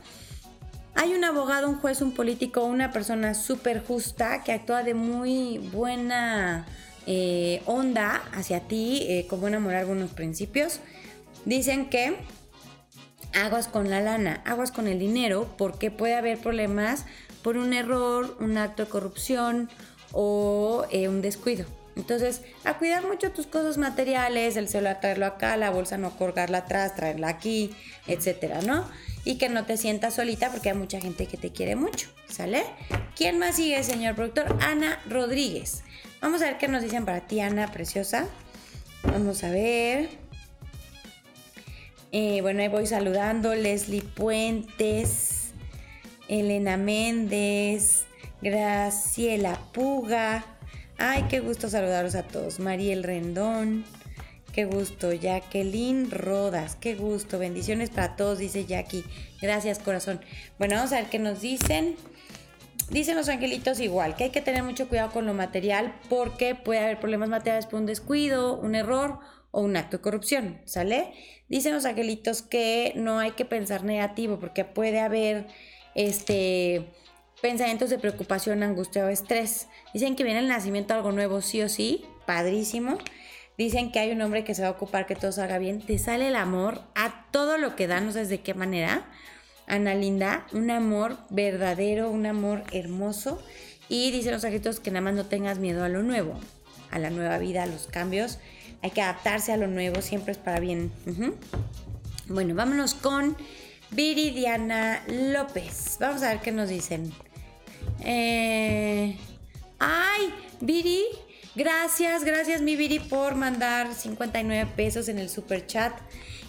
[0.95, 5.59] Hay un abogado, un juez, un político, una persona súper justa que actúa de muy
[5.59, 6.67] buena
[7.07, 10.81] eh, onda hacia ti, eh, con buena moral, buenos principios.
[11.45, 12.17] Dicen que
[13.35, 17.07] aguas con la lana, aguas con el dinero, porque puede haber problemas
[17.43, 19.71] por un error, un acto de corrupción
[20.13, 21.65] o eh, un descuido.
[21.97, 26.59] Entonces, a cuidar mucho tus cosas materiales, el celular traerlo acá, la bolsa no colgarla
[26.59, 27.71] atrás, traerla aquí,
[28.07, 28.89] etcétera, ¿no?
[29.25, 32.65] Y que no te sientas solita porque hay mucha gente que te quiere mucho, ¿sale?
[33.15, 34.57] ¿Quién más sigue, señor productor?
[34.61, 35.85] Ana Rodríguez.
[36.21, 38.27] Vamos a ver qué nos dicen para ti, Ana, preciosa.
[39.03, 40.09] Vamos a ver.
[42.13, 43.55] Eh, bueno, ahí voy saludando.
[43.55, 45.53] Leslie Puentes,
[46.29, 48.05] Elena Méndez,
[48.41, 50.52] Graciela Puga.
[50.99, 52.61] Ay, qué gusto saludaros a todos.
[52.61, 53.85] Mariel Rendón.
[54.53, 59.03] Qué gusto, Jacqueline Rodas, qué gusto, bendiciones para todos, dice Jackie.
[59.41, 60.21] Gracias, corazón.
[60.59, 61.97] Bueno, vamos a ver qué nos dicen.
[62.91, 66.81] Dicen los angelitos igual, que hay que tener mucho cuidado con lo material porque puede
[66.81, 69.21] haber problemas materiales por un descuido, un error
[69.53, 71.15] o un acto de corrupción, ¿sale?
[71.49, 75.47] Dicen los angelitos que no hay que pensar negativo porque puede haber
[75.95, 76.93] este
[77.43, 79.67] pensamientos de preocupación, angustia o estrés.
[79.93, 82.97] Dicen que viene el nacimiento algo nuevo sí o sí, padrísimo.
[83.59, 85.83] Dicen que hay un hombre que se va a ocupar que todo salga bien.
[85.83, 89.11] Te sale el amor a todo lo que da, no sabes de qué manera.
[89.67, 93.43] Ana Linda, un amor verdadero, un amor hermoso.
[93.89, 96.39] Y dicen los angelitos que nada más no tengas miedo a lo nuevo,
[96.91, 98.39] a la nueva vida, a los cambios.
[98.83, 100.93] Hay que adaptarse a lo nuevo, siempre es para bien.
[102.29, 103.37] Bueno, vámonos con
[103.91, 105.99] Viridiana López.
[106.01, 107.13] Vamos a ver qué nos dicen.
[108.05, 109.17] Eh,
[109.79, 111.05] ay, Viri,
[111.55, 115.93] Gracias, gracias mi Viri por mandar 59 pesos en el super chat.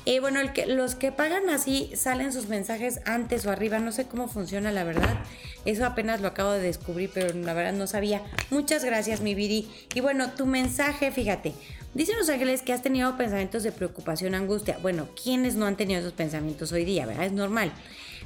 [0.05, 3.79] Eh, bueno, los que pagan así salen sus mensajes antes o arriba.
[3.79, 5.17] No sé cómo funciona, la verdad.
[5.65, 8.21] Eso apenas lo acabo de descubrir, pero la verdad no sabía.
[8.49, 9.69] Muchas gracias, mi Viri.
[9.93, 11.53] Y bueno, tu mensaje, fíjate.
[11.93, 14.77] Dicen los ángeles que has tenido pensamientos de preocupación, angustia.
[14.81, 17.25] Bueno, ¿quiénes no han tenido esos pensamientos hoy día, verdad?
[17.25, 17.73] Es normal.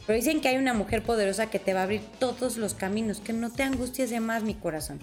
[0.07, 3.19] Pero dicen que hay una mujer poderosa que te va a abrir todos los caminos,
[3.19, 5.01] que no te angusties de más, mi corazón.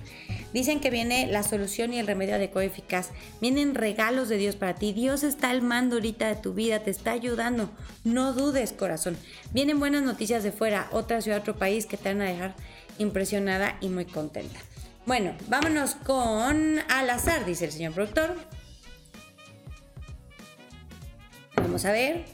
[0.55, 3.11] Dicen que viene la solución y el remedio adecuado y eficaz.
[3.43, 4.95] Vienen regalos de Dios para ti.
[4.95, 7.71] Dios está al mando ahorita de tu vida, te está ayudando.
[8.03, 9.19] No dudes, corazón.
[9.53, 12.55] Vienen buenas noticias de fuera, otra ciudad, otro país que te van a dejar
[12.97, 14.59] impresionada y muy contenta.
[15.05, 18.37] Bueno, vámonos con al azar, dice el señor productor.
[21.57, 22.34] Vamos a ver.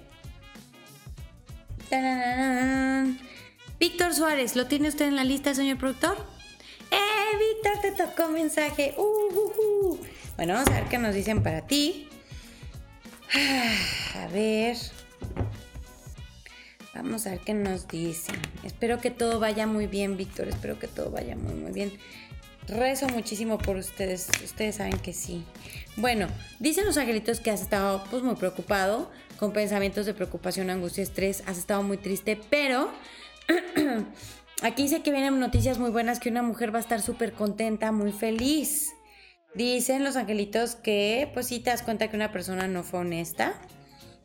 [3.78, 6.16] Víctor Suárez, ¿lo tiene usted en la lista, señor productor?
[6.90, 8.94] ¡Eh, Víctor, te tocó mensaje!
[8.96, 9.52] Uh, uh,
[9.92, 10.00] uh.
[10.36, 12.08] Bueno, vamos a ver qué nos dicen para ti.
[14.16, 14.76] A ver.
[16.94, 18.36] Vamos a ver qué nos dicen.
[18.62, 20.48] Espero que todo vaya muy bien, Víctor.
[20.48, 21.92] Espero que todo vaya muy, muy bien.
[22.68, 24.28] Rezo muchísimo por ustedes.
[24.44, 25.44] Ustedes saben que sí.
[25.96, 31.02] Bueno, dicen los angelitos que has estado pues muy preocupado, con pensamientos de preocupación, angustia,
[31.02, 32.90] estrés, has estado muy triste, pero
[34.62, 37.90] aquí dice que vienen noticias muy buenas, que una mujer va a estar súper contenta,
[37.90, 38.90] muy feliz.
[39.54, 43.54] Dicen los angelitos que pues si te das cuenta que una persona no fue honesta.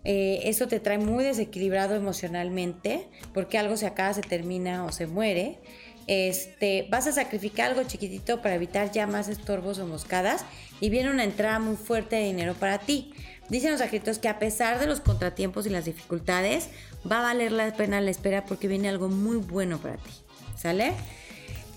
[0.04, 5.08] Eh, eso te trae muy desequilibrado emocionalmente porque algo se acaba, se termina o se
[5.08, 5.62] muere
[6.08, 10.45] este, vas a sacrificar algo chiquitito para evitar ya más estorbos o moscadas
[10.80, 13.13] y viene una entrada muy fuerte de dinero para ti.
[13.50, 16.70] Dicen los escritos que a pesar de los contratiempos y las dificultades,
[17.10, 20.12] va a valer la pena la espera porque viene algo muy bueno para ti.
[20.58, 20.94] ¿Sale?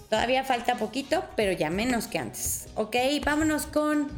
[0.08, 2.68] Todavía falta poquito, pero ya menos que antes.
[2.74, 4.08] Ok, vámonos con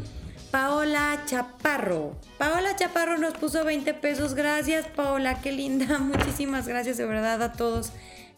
[0.52, 2.16] Paola Chaparro.
[2.38, 4.34] Paola Chaparro nos puso 20 pesos.
[4.34, 5.98] Gracias, Paola, qué linda.
[6.00, 7.92] Muchísimas gracias de verdad a todos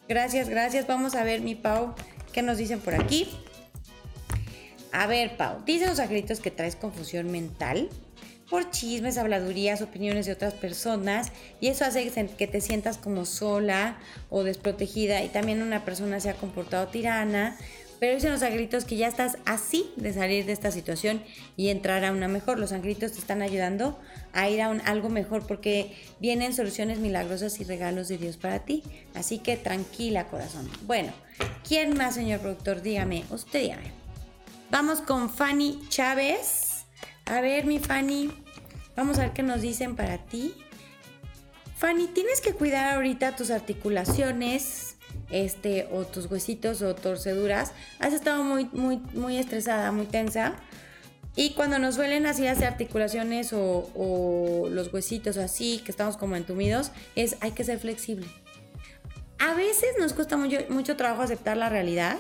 [0.09, 0.87] Gracias, gracias.
[0.87, 1.94] Vamos a ver, mi Pau,
[2.33, 3.29] qué nos dicen por aquí.
[4.92, 7.88] A ver, Pau, dicen los angelitos que traes confusión mental
[8.52, 13.96] por chismes, habladurías, opiniones de otras personas y eso hace que te sientas como sola
[14.28, 17.56] o desprotegida y también una persona se ha comportado tirana
[17.98, 21.22] pero dicen los angelitos que ya estás así de salir de esta situación
[21.56, 22.58] y entrar a una mejor.
[22.58, 23.96] Los angelitos te están ayudando
[24.32, 28.58] a ir a un, algo mejor porque vienen soluciones milagrosas y regalos de Dios para
[28.58, 28.82] ti.
[29.14, 30.68] Así que tranquila, corazón.
[30.84, 31.12] Bueno,
[31.66, 32.82] ¿quién más, señor productor?
[32.82, 33.92] Dígame, usted dígame.
[34.68, 36.86] Vamos con Fanny Chávez.
[37.26, 38.32] A ver, mi Fanny,
[38.96, 40.55] vamos a ver qué nos dicen para ti.
[41.76, 44.96] Fanny, tienes que cuidar ahorita tus articulaciones,
[45.31, 50.55] este, o tus huesitos o torceduras, has estado muy, muy, muy estresada, muy tensa.
[51.35, 56.92] Y cuando nos suelen así las articulaciones o, los huesitos así, que estamos como entumidos,
[57.16, 58.26] es hay que ser flexible.
[59.38, 62.18] A veces nos cuesta mucho, mucho trabajo aceptar la realidad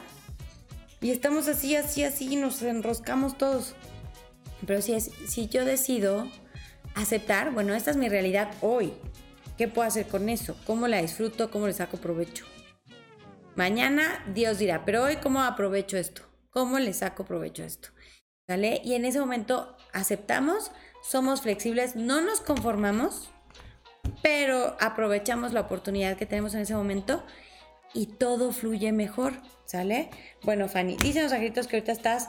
[1.00, 3.74] y estamos así, así, así, y nos enroscamos todos.
[4.66, 6.26] Pero si, es, si yo decido
[6.94, 8.92] aceptar, bueno, esta es mi realidad hoy,
[9.56, 10.56] ¿qué puedo hacer con eso?
[10.66, 11.50] ¿Cómo la disfruto?
[11.50, 12.44] ¿Cómo le saco provecho?
[13.54, 17.88] Mañana Dios dirá, pero hoy cómo aprovecho esto, cómo le saco provecho a esto.
[18.48, 18.80] ¿Sale?
[18.84, 23.30] Y en ese momento aceptamos, somos flexibles, no nos conformamos,
[24.22, 27.24] pero aprovechamos la oportunidad que tenemos en ese momento
[27.94, 30.10] y todo fluye mejor, ¿sale?
[30.42, 32.28] Bueno, Fanny, dicen los angelitos que ahorita estás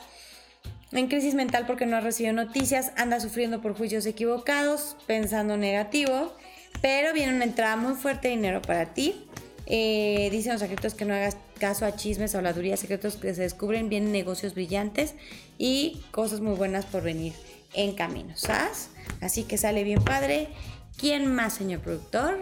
[0.93, 6.35] en crisis mental porque no has recibido noticias, andas sufriendo por juicios equivocados, pensando negativo,
[6.81, 9.27] pero viene una entrada muy fuerte de dinero para ti.
[9.65, 13.89] Eh, dicen los secretos que no hagas caso a chismes, habladurías, secretos que se descubren,
[13.89, 15.15] vienen negocios brillantes
[15.57, 17.33] y cosas muy buenas por venir
[17.73, 18.89] en camino, ¿sabes?
[19.21, 20.49] Así que sale bien padre.
[20.97, 22.37] ¿Quién más, señor productor?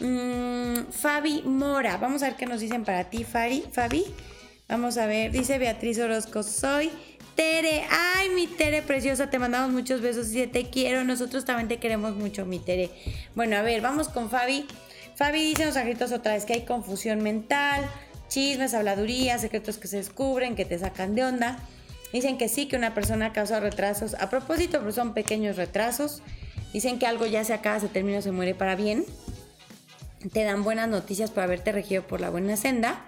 [0.00, 1.96] Mm, Fabi Mora.
[1.96, 3.64] Vamos a ver qué nos dicen para ti, Fabi.
[3.72, 4.04] Fabi.
[4.68, 5.32] Vamos a ver.
[5.32, 6.42] Dice Beatriz Orozco.
[6.42, 6.90] Soy
[7.34, 7.84] Tere.
[7.90, 9.30] Ay, mi Tere preciosa.
[9.30, 11.04] Te mandamos muchos besos y te quiero.
[11.04, 12.90] Nosotros también te queremos mucho, mi Tere.
[13.34, 14.66] Bueno, a ver, vamos con Fabi.
[15.14, 17.88] Fabi dice los angelitos otra vez que hay confusión mental,
[18.28, 21.58] chismes, habladurías, secretos que se descubren, que te sacan de onda.
[22.12, 24.14] Dicen que sí, que una persona causa retrasos.
[24.14, 26.22] A propósito, pero son pequeños retrasos.
[26.72, 29.04] Dicen que algo ya se acaba, se termina, se muere para bien.
[30.32, 33.04] Te dan buenas noticias por haberte regido por la buena senda.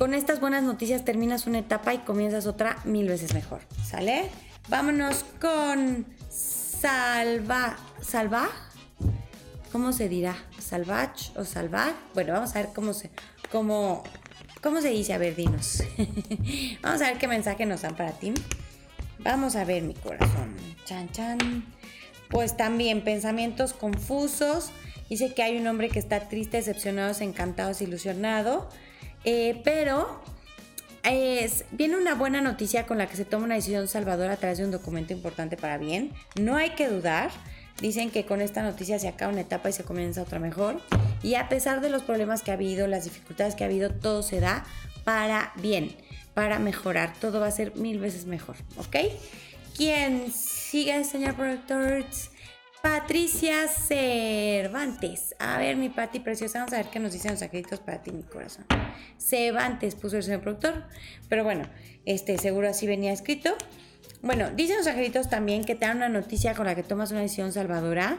[0.00, 3.60] Con estas buenas noticias terminas una etapa y comienzas otra mil veces mejor.
[3.86, 4.30] ¿Sale?
[4.70, 7.76] Vámonos con Salva.
[8.00, 8.48] ¿Salva?
[9.70, 10.34] ¿Cómo se dirá?
[10.58, 11.92] ¿Salvage o salvar?
[12.14, 13.10] Bueno, vamos a ver cómo se,
[13.52, 14.02] cómo,
[14.62, 15.12] cómo se dice.
[15.12, 15.82] A ver, dinos.
[16.82, 18.32] vamos a ver qué mensaje nos dan para ti.
[19.18, 20.56] Vamos a ver mi corazón.
[20.86, 21.38] Chan, chan.
[22.30, 24.70] Pues también pensamientos confusos.
[25.10, 28.70] Dice que hay un hombre que está triste, decepcionado, encantado, ilusionado.
[29.24, 30.20] Eh, pero
[31.72, 34.64] viene una buena noticia con la que se toma una decisión salvadora a través de
[34.64, 36.12] un documento importante para bien.
[36.38, 37.30] No hay que dudar.
[37.80, 40.80] Dicen que con esta noticia se acaba una etapa y se comienza otra mejor.
[41.22, 44.22] Y a pesar de los problemas que ha habido, las dificultades que ha habido, todo
[44.22, 44.64] se da
[45.04, 45.96] para bien,
[46.34, 47.14] para mejorar.
[47.20, 48.96] Todo va a ser mil veces mejor, ¿ok?
[49.76, 52.04] ¿Quién sigue, señor productor?
[52.82, 55.34] Patricia Cervantes.
[55.38, 58.10] A ver, mi Pati preciosa, vamos a ver qué nos dicen los angelitos para ti,
[58.10, 58.64] mi corazón.
[59.18, 60.84] Cervantes puso el señor productor,
[61.28, 61.64] pero bueno,
[62.06, 63.54] este seguro así venía escrito.
[64.22, 67.20] Bueno, dicen los angelitos también que te dan una noticia con la que tomas una
[67.20, 68.18] decisión salvadora.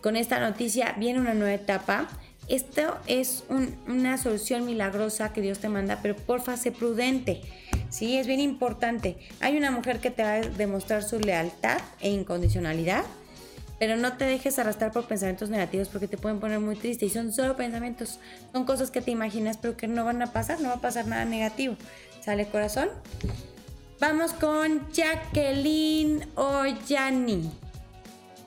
[0.00, 2.08] Con esta noticia viene una nueva etapa.
[2.48, 3.44] Esto es
[3.86, 7.40] una solución milagrosa que Dios te manda, pero porfa, sé prudente.
[7.88, 9.16] Sí, es bien importante.
[9.40, 13.04] Hay una mujer que te va a demostrar su lealtad e incondicionalidad
[13.82, 17.10] pero no te dejes arrastrar por pensamientos negativos porque te pueden poner muy triste y
[17.10, 18.20] son solo pensamientos,
[18.52, 21.08] son cosas que te imaginas pero que no van a pasar, no va a pasar
[21.08, 21.74] nada negativo.
[22.20, 22.90] ¿Sale corazón?
[23.98, 27.50] Vamos con Jacqueline Ollani.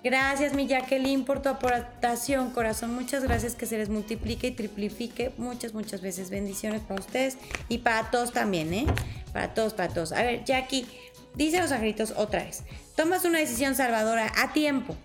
[0.05, 2.93] Gracias mi Jacqueline por tu aportación, corazón.
[2.93, 6.29] Muchas gracias que se les multiplique y triplifique muchas, muchas veces.
[6.29, 8.85] Bendiciones para ustedes y para todos también, ¿eh?
[9.33, 10.13] Para todos, para todos.
[10.13, 10.87] A ver, Jackie,
[11.33, 12.63] dice los angelitos otra vez.
[12.95, 14.95] Tomas una decisión salvadora a tiempo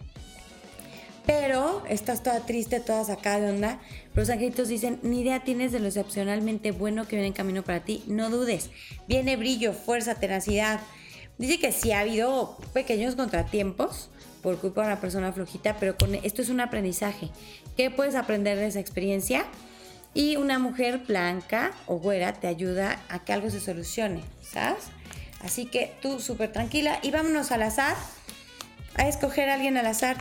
[1.31, 3.79] pero estás toda triste, toda sacada de onda.
[4.15, 7.85] Los angelitos dicen, ni idea tienes de lo excepcionalmente bueno que viene en camino para
[7.85, 8.03] ti.
[8.09, 8.71] No dudes.
[9.07, 10.81] Viene brillo, fuerza, tenacidad.
[11.39, 14.11] Dice que sí ha habido pequeños contratiempos
[14.43, 17.29] por culpa de una persona flojita, pero con esto es un aprendizaje.
[17.77, 19.45] ¿Qué puedes aprender de esa experiencia?
[20.15, 24.83] Y una mujer blanca o güera te ayuda a que algo se solucione, ¿sabes?
[25.45, 27.95] Así que tú súper tranquila y vámonos al azar
[28.97, 30.17] a escoger a alguien al azar.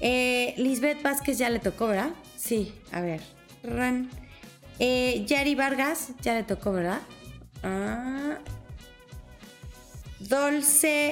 [0.00, 2.10] Eh, Lisbeth Vázquez ya le tocó, ¿verdad?
[2.36, 3.20] Sí, a ver.
[4.78, 7.00] Eh, Yari Vargas ya le tocó, ¿verdad?
[7.62, 8.38] Ah.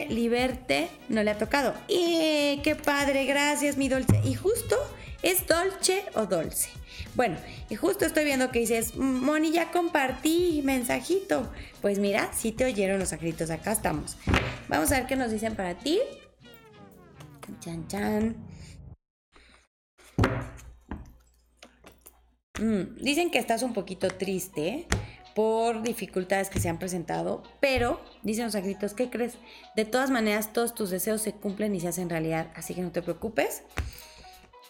[0.08, 1.74] Liberte no le ha tocado.
[1.88, 3.24] ¡Y qué padre!
[3.26, 4.20] Gracias, mi Dolce.
[4.24, 4.76] Y justo
[5.22, 6.70] es Dolce o Dolce.
[7.18, 7.36] Bueno,
[7.68, 11.50] y justo estoy viendo que dices, Moni, ya compartí mensajito.
[11.82, 14.16] Pues mira, sí te oyeron los acritos, acá estamos.
[14.68, 15.98] Vamos a ver qué nos dicen para ti.
[17.58, 18.36] Chan, chan.
[22.60, 24.86] Mm, dicen que estás un poquito triste
[25.34, 29.38] por dificultades que se han presentado, pero dicen los agritos, ¿qué crees?
[29.74, 32.92] De todas maneras, todos tus deseos se cumplen y se hacen realidad, así que no
[32.92, 33.64] te preocupes.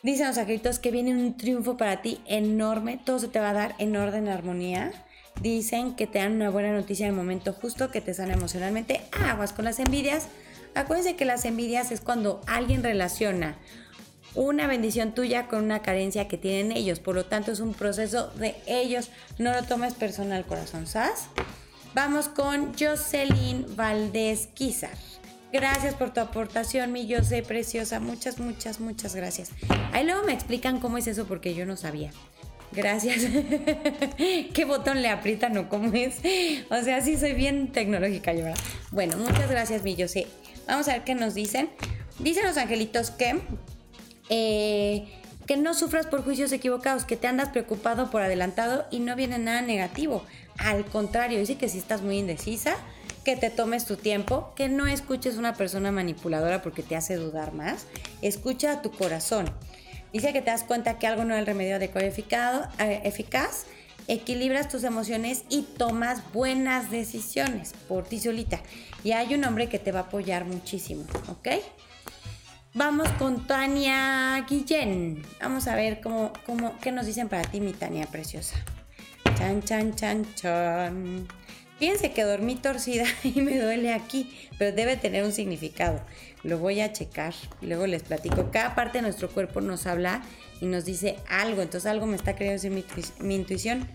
[0.02, 3.54] Dicen los angelitos que viene un triunfo para ti enorme, todo se te va a
[3.54, 4.92] dar en orden, armonía.
[5.42, 9.00] Dicen que te dan una buena noticia en el momento justo, que te sana emocionalmente.
[9.26, 10.28] Aguas con las envidias.
[10.74, 13.56] Acuérdense que las envidias es cuando alguien relaciona
[14.34, 17.00] una bendición tuya con una carencia que tienen ellos.
[17.00, 19.10] Por lo tanto, es un proceso de ellos.
[19.38, 21.24] No lo tomes personal, corazón, ¿sabes?
[21.94, 24.96] Vamos con Jocelyn Valdés Quizar.
[25.52, 28.00] Gracias por tu aportación, mi yo sé preciosa.
[28.00, 29.50] Muchas, muchas, muchas gracias.
[29.92, 32.10] Ahí luego me explican cómo es eso porque yo no sabía.
[32.72, 33.22] Gracias.
[34.18, 36.16] ¿Qué botón le aprietan o cómo es?
[36.70, 38.62] O sea, sí soy bien tecnológica yo, ¿verdad?
[38.90, 40.26] Bueno, muchas gracias, mi yo sé.
[40.66, 41.70] Vamos a ver qué nos dicen.
[42.18, 43.40] Dicen los angelitos que
[44.28, 45.08] eh,
[45.48, 49.38] que no sufras por juicios equivocados, que te andas preocupado por adelantado y no viene
[49.38, 50.22] nada negativo.
[50.58, 52.76] Al contrario, dice que si estás muy indecisa,
[53.28, 57.52] que te tomes tu tiempo, que no escuches una persona manipuladora porque te hace dudar
[57.52, 57.86] más.
[58.22, 59.50] Escucha a tu corazón.
[60.14, 63.66] Dice que te das cuenta que algo no es el remedio adecuado eh, eficaz,
[64.06, 68.60] equilibras tus emociones y tomas buenas decisiones por ti solita.
[69.04, 71.48] Y hay un hombre que te va a apoyar muchísimo, ¿ok?
[72.72, 75.22] Vamos con Tania Guillén.
[75.38, 78.56] Vamos a ver cómo, cómo, qué nos dicen para ti, mi Tania preciosa.
[79.36, 81.37] Chan, chan, chan, chan.
[81.78, 86.00] Fíjense que dormí torcida y me duele aquí, pero debe tener un significado.
[86.42, 88.50] Lo voy a checar y luego les platico.
[88.50, 90.22] Cada parte de nuestro cuerpo nos habla
[90.60, 92.84] y nos dice algo, entonces algo me está queriendo decir
[93.20, 93.86] mi, intuición,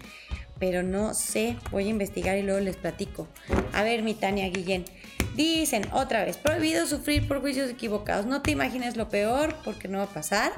[0.59, 1.57] pero no sé.
[1.71, 3.27] Voy a investigar y luego les platico.
[3.73, 4.85] A ver, mi Tania Guillén.
[5.35, 8.25] Dicen otra vez, prohibido sufrir por juicios equivocados.
[8.25, 10.53] No te imagines lo peor porque no va a pasar.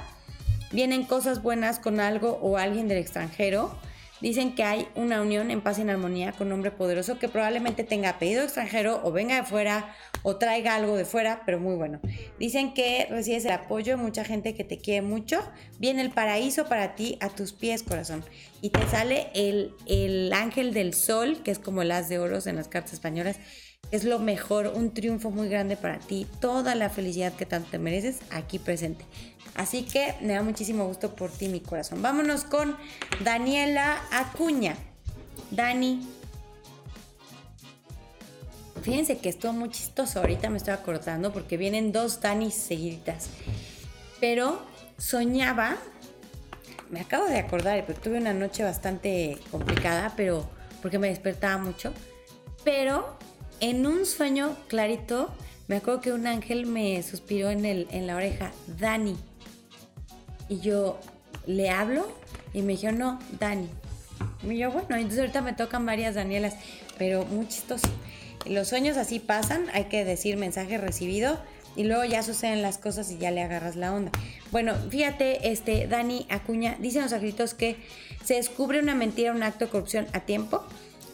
[0.72, 3.76] Vienen cosas buenas con algo o alguien del extranjero
[4.22, 7.28] Dicen que hay una unión en paz y en armonía con un hombre poderoso que
[7.28, 9.94] probablemente tenga apellido extranjero o venga de fuera
[10.24, 12.00] o traiga algo de fuera, pero muy bueno.
[12.40, 15.40] Dicen que recibes el apoyo de mucha gente que te quiere mucho.
[15.80, 18.24] Viene el paraíso para ti a tus pies, corazón.
[18.62, 22.48] Y te sale el, el ángel del sol, que es como el as de oros
[22.48, 23.38] en las cartas españolas,
[23.92, 27.80] es lo mejor, un triunfo muy grande para ti, toda la felicidad que tanto te
[27.80, 29.06] mereces aquí presente.
[29.56, 32.02] Así que me da muchísimo gusto por ti, mi corazón.
[32.02, 32.76] Vámonos con
[33.24, 34.76] Daniela Acuña.
[35.50, 36.08] Dani.
[38.82, 40.20] Fíjense que estuvo muy chistoso.
[40.20, 43.30] Ahorita me estoy acordando porque vienen dos Danis seguiditas.
[44.20, 44.62] Pero
[44.98, 45.78] soñaba,
[46.90, 50.48] me acabo de acordar, pero tuve una noche bastante complicada, pero
[50.82, 51.94] porque me despertaba mucho.
[52.64, 53.18] Pero
[53.62, 55.34] en un sueño clarito,
[55.68, 59.16] me acuerdo que un ángel me suspiró en, el, en la oreja, Dani.
[60.50, 61.00] Y yo
[61.46, 62.08] le hablo
[62.54, 63.70] y me dijo, no, Dani.
[64.44, 66.56] Y yo, bueno, entonces ahorita me tocan varias Danielas,
[66.98, 67.88] pero muy chistoso.
[68.46, 71.40] Los sueños así pasan, hay que decir mensaje recibido
[71.76, 74.12] y luego ya suceden las cosas y ya le agarras la onda.
[74.52, 77.78] Bueno, fíjate, este Dani Acuña dice en los escritos que
[78.24, 80.64] se descubre una mentira, un acto de corrupción a tiempo,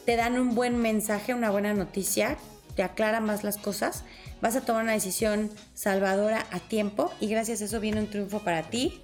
[0.05, 2.37] te dan un buen mensaje, una buena noticia,
[2.75, 4.03] te aclara más las cosas,
[4.41, 8.39] vas a tomar una decisión salvadora a tiempo y gracias a eso viene un triunfo
[8.39, 9.01] para ti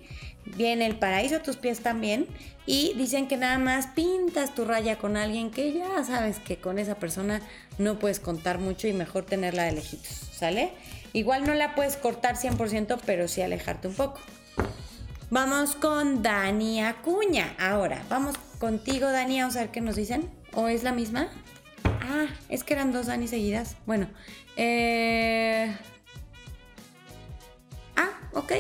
[0.56, 2.28] viene el paraíso a tus pies también
[2.66, 6.80] y dicen que nada más pintas tu raya con alguien que ya sabes que con
[6.80, 7.42] esa persona
[7.78, 10.72] no puedes contar mucho y mejor tenerla de lejitos, ¿sale?
[11.14, 14.20] Igual no la puedes cortar 100%, pero sí alejarte un poco.
[15.30, 17.56] Vamos con Dani Acuña.
[17.60, 20.30] Ahora, vamos contigo, Dani, a ver qué nos dicen.
[20.54, 21.30] ¿O es la misma?
[22.02, 23.78] Ah, es que eran dos Dani seguidas.
[23.86, 24.08] Bueno,
[24.56, 25.76] eh...
[27.96, 28.52] Ah, ok.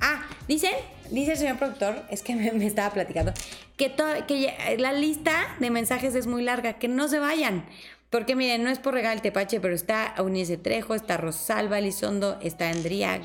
[0.00, 0.72] Ah, dicen,
[1.10, 3.32] dice el señor productor, es que me, estaba platicando,
[3.76, 3.94] que,
[4.26, 7.64] que la lista de mensajes es muy larga, que no se vayan.
[8.10, 12.70] Porque miren, no es por regal tepache, pero está Eunice Trejo, está Rosalba Elizondo, está
[12.70, 13.20] Andrea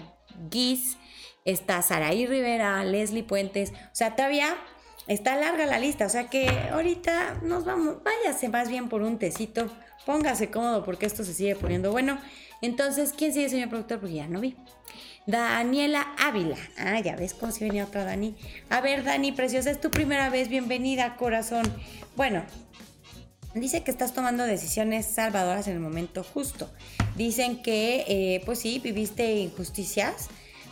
[0.50, 0.98] Guis,
[1.46, 3.72] está Saraí Rivera, Leslie Puentes.
[3.72, 4.58] O sea, todavía
[5.14, 6.05] está larga la lista.
[6.05, 9.70] O sea que ahorita nos vamos, váyase más bien por un tecito,
[10.05, 12.20] póngase cómodo porque esto se sigue poniendo bueno.
[12.62, 13.99] Entonces, ¿quién sigue, señor productor?
[13.99, 14.55] Porque ya no vi.
[15.26, 16.57] Daniela Ávila.
[16.78, 18.36] Ah, ya ves cómo si venía otra Dani.
[18.70, 20.47] A ver, Dani, preciosa, es tu primera vez.
[20.47, 21.64] Bienvenida, corazón.
[22.16, 22.43] Bueno,
[23.53, 26.70] dice que estás tomando decisiones salvadoras en el momento justo.
[27.16, 30.30] Dicen que, eh, pues sí, viviste injusticias,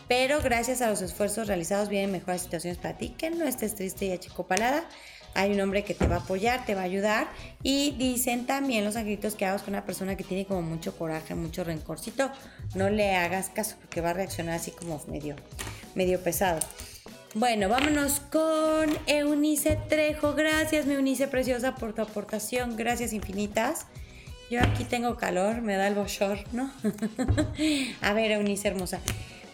[0.10, 3.16] pero gracias a los esfuerzos realizados vienen mejores situaciones para ti.
[3.18, 4.89] Que no estés triste y achicopalada
[5.36, 7.28] hay un hombre que te va a apoyar, te va a ayudar.
[7.64, 11.36] Y dicen también los angelitos que hagas con una persona que tiene como mucho coraje,
[11.36, 12.32] mucho rencorcito.
[12.76, 15.36] No le hagas caso porque va a reaccionar así como medio,
[15.95, 16.60] medio pesado.
[17.36, 20.34] Bueno, vámonos con Eunice Trejo.
[20.34, 22.76] Gracias, mi Eunice preciosa, por tu aportación.
[22.76, 23.86] Gracias infinitas.
[24.49, 26.72] Yo aquí tengo calor, me da el bochor, ¿no?
[28.01, 28.99] a ver, Eunice hermosa.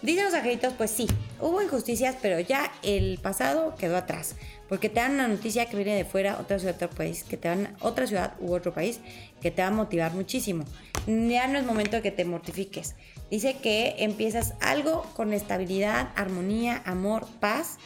[0.02, 1.08] Dicen los angelitos, pues sí,
[1.40, 4.36] hubo injusticias, pero ya el pasado quedó atrás.
[4.70, 7.48] Porque te dan una noticia que viene de fuera, otra ciudad, otro país, que te
[7.48, 9.00] dan otra ciudad u otro país,
[9.42, 10.66] que te va a motivar muchísimo.
[11.08, 12.96] Ya no es momento de que te mortifiques.
[13.30, 17.78] Dice que empiezas algo con estabilidad, armonía, amor, paz.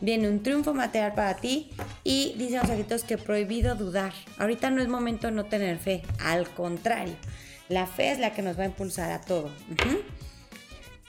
[0.00, 1.70] Viene un triunfo material para ti
[2.04, 4.12] y dicen los ojitos que prohibido dudar.
[4.38, 7.16] Ahorita no es momento no tener fe, al contrario.
[7.68, 9.50] La fe es la que nos va a impulsar a todo.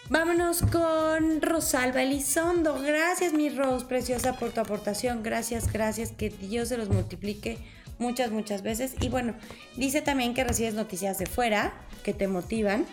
[0.09, 2.81] Vámonos con Rosalba Elizondo.
[2.81, 5.21] Gracias, mi Rose, preciosa, por tu aportación.
[5.21, 6.11] Gracias, gracias.
[6.11, 7.59] Que Dios se los multiplique
[7.99, 8.95] muchas, muchas veces.
[9.01, 9.35] Y bueno,
[9.77, 12.87] dice también que recibes noticias de fuera que te motivan.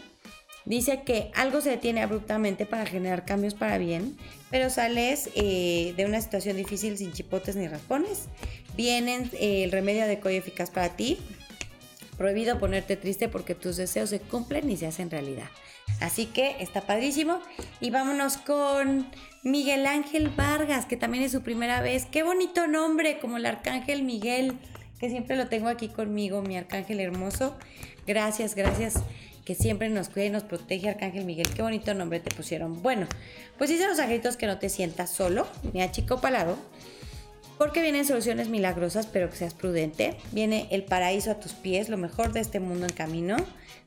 [0.66, 4.18] Dice que algo se detiene abruptamente para generar cambios para bien,
[4.50, 8.26] pero sales eh, de una situación difícil sin chipotes ni raspones.
[8.76, 11.18] Vienen eh, el remedio adecuado eficaz para ti.
[12.18, 15.48] Prohibido ponerte triste porque tus deseos se cumplen y se hacen realidad.
[16.00, 17.40] Así que está padrísimo.
[17.80, 19.06] Y vámonos con
[19.42, 22.06] Miguel Ángel Vargas, que también es su primera vez.
[22.06, 24.58] Qué bonito nombre, como el Arcángel Miguel,
[24.98, 27.56] que siempre lo tengo aquí conmigo, mi Arcángel hermoso.
[28.06, 28.94] Gracias, gracias,
[29.44, 31.48] que siempre nos cuida y nos protege, Arcángel Miguel.
[31.54, 32.82] Qué bonito nombre te pusieron.
[32.82, 33.06] Bueno,
[33.58, 36.56] pues dice los angelitos que no te sientas solo, ni chico palado.
[37.58, 40.18] Porque vienen soluciones milagrosas, pero que seas prudente.
[40.32, 43.36] Viene el paraíso a tus pies, lo mejor de este mundo en camino.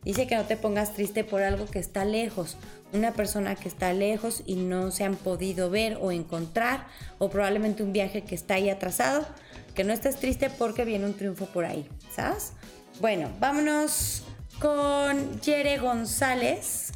[0.03, 2.55] Dice que no te pongas triste por algo que está lejos,
[2.93, 6.87] una persona que está lejos y no se han podido ver o encontrar,
[7.17, 9.25] o probablemente un viaje que está ahí atrasado,
[9.75, 12.53] que no estés triste porque viene un triunfo por ahí, ¿sabes?
[13.01, 14.23] Bueno, vámonos
[14.59, 16.91] con Yere González.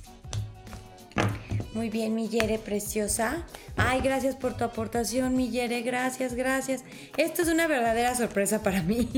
[1.73, 2.29] Muy bien, mi
[2.63, 3.47] preciosa.
[3.75, 5.49] Ay, gracias por tu aportación, mi.
[5.51, 6.83] Gracias, gracias.
[7.17, 9.09] Esto es una verdadera sorpresa para mí.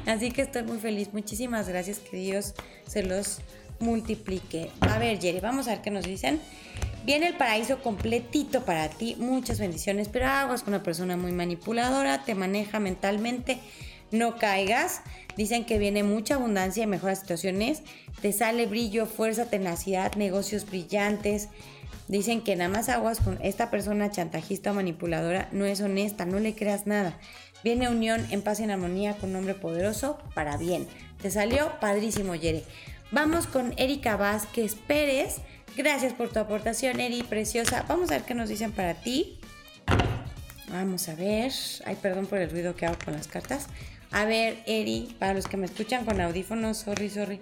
[0.06, 1.12] Así que estoy muy feliz.
[1.12, 1.98] Muchísimas gracias.
[1.98, 2.54] Que Dios
[2.86, 3.40] se los
[3.80, 4.70] multiplique.
[4.82, 6.40] A ver, Yere, vamos a ver qué nos dicen.
[7.04, 9.16] Viene el paraíso completito para ti.
[9.18, 10.08] Muchas bendiciones.
[10.08, 12.24] Pero aguas con una persona muy manipuladora.
[12.24, 13.58] Te maneja mentalmente.
[14.10, 15.02] No caigas.
[15.36, 17.82] Dicen que viene mucha abundancia y mejoras situaciones.
[18.22, 21.48] Te sale brillo, fuerza, tenacidad, negocios brillantes.
[22.08, 26.38] Dicen que nada más aguas con esta persona chantajista o manipuladora no es honesta, no
[26.38, 27.18] le creas nada.
[27.62, 30.86] Viene unión en paz y en armonía con un hombre poderoso para bien.
[31.22, 32.62] Te salió padrísimo, Yere.
[33.10, 35.36] Vamos con Erika Vázquez Pérez.
[35.76, 37.84] Gracias por tu aportación, Eri, preciosa.
[37.88, 39.38] Vamos a ver qué nos dicen para ti.
[40.68, 41.52] Vamos a ver.
[41.86, 43.68] Ay, perdón por el ruido que hago con las cartas.
[44.14, 47.40] A ver, Eri, para los que me escuchan con audífonos, sorry, sorry.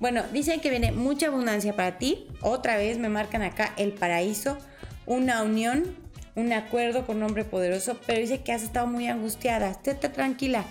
[0.00, 2.26] Bueno, dicen que viene mucha abundancia para ti.
[2.40, 4.58] Otra vez me marcan acá el paraíso,
[5.06, 5.96] una unión
[6.34, 9.70] un acuerdo con un hombre poderoso, pero dice que has estado muy angustiada.
[9.70, 10.64] Esté tranquila,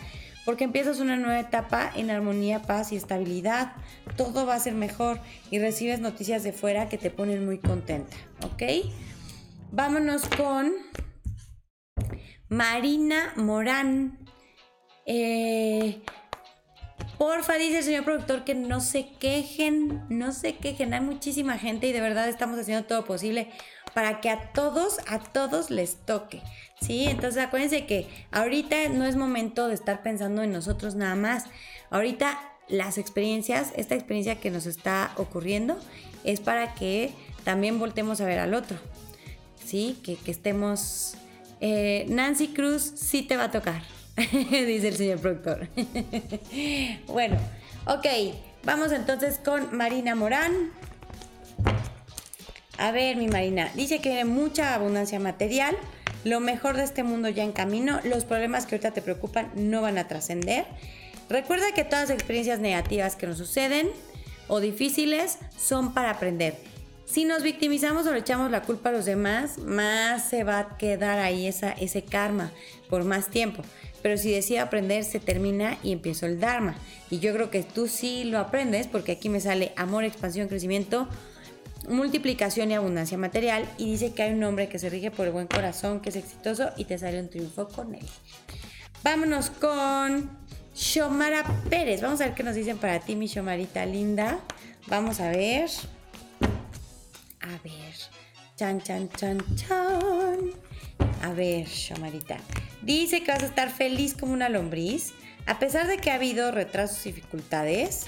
[0.45, 3.73] porque empiezas una nueva etapa en armonía, paz y estabilidad.
[4.15, 5.19] Todo va a ser mejor
[5.49, 8.63] y recibes noticias de fuera que te ponen muy contenta, ¿ok?
[9.71, 10.73] Vámonos con
[12.49, 14.26] Marina Morán.
[15.07, 16.01] Eh,
[17.17, 20.93] Porfa, dice el señor productor que no se quejen, no se quejen.
[20.93, 23.49] Hay muchísima gente y de verdad estamos haciendo todo posible
[23.95, 26.43] para que a todos, a todos les toque.
[26.79, 27.05] ¿Sí?
[27.05, 31.45] Entonces acuérdense que ahorita no es momento de estar pensando en nosotros nada más.
[31.89, 35.79] Ahorita las experiencias, esta experiencia que nos está ocurriendo
[36.23, 37.11] es para que
[37.43, 38.77] también voltemos a ver al otro.
[39.65, 39.99] ¿Sí?
[40.03, 41.15] Que, estemos...
[41.59, 43.81] Eh, Nancy Cruz sí te va a tocar,
[44.31, 45.67] dice el señor productor.
[47.07, 47.37] bueno,
[47.85, 48.05] ok,
[48.63, 50.71] vamos entonces con Marina Morán.
[52.79, 55.75] A ver, mi Marina, dice que hay mucha abundancia material,
[56.23, 59.81] lo mejor de este mundo ya en camino, los problemas que ahorita te preocupan no
[59.81, 60.65] van a trascender.
[61.29, 63.89] Recuerda que todas las experiencias negativas que nos suceden
[64.47, 66.55] o difíciles son para aprender.
[67.05, 70.77] Si nos victimizamos o le echamos la culpa a los demás, más se va a
[70.77, 72.51] quedar ahí esa, ese karma
[72.89, 73.63] por más tiempo.
[74.01, 76.75] Pero si decide aprender, se termina y empiezo el Dharma.
[77.09, 81.07] Y yo creo que tú sí lo aprendes porque aquí me sale amor, expansión, crecimiento,
[81.87, 85.33] multiplicación y abundancia material y dice que hay un hombre que se rige por el
[85.33, 88.05] buen corazón, que es exitoso y te sale un triunfo con él.
[89.03, 90.29] Vámonos con
[90.75, 92.01] Shomara Pérez.
[92.01, 94.39] Vamos a ver qué nos dicen para ti, mi Shomarita linda.
[94.87, 95.69] Vamos a ver.
[97.41, 98.16] A ver.
[98.57, 100.51] Chan, chan, chan, chan.
[101.21, 102.37] A ver, Shomarita.
[102.81, 105.13] Dice que vas a estar feliz como una lombriz.
[105.45, 108.07] A pesar de que ha habido retrasos y dificultades,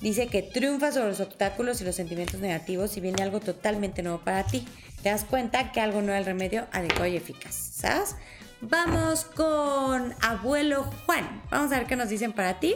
[0.00, 4.20] dice que triunfa sobre los obstáculos y los sentimientos negativos y viene algo totalmente nuevo
[4.20, 4.66] para ti.
[5.02, 8.16] Te das cuenta que algo no es el remedio adecuado y eficaz, ¿sabes?
[8.62, 11.42] Vamos con abuelo Juan.
[11.50, 12.74] Vamos a ver qué nos dicen para ti.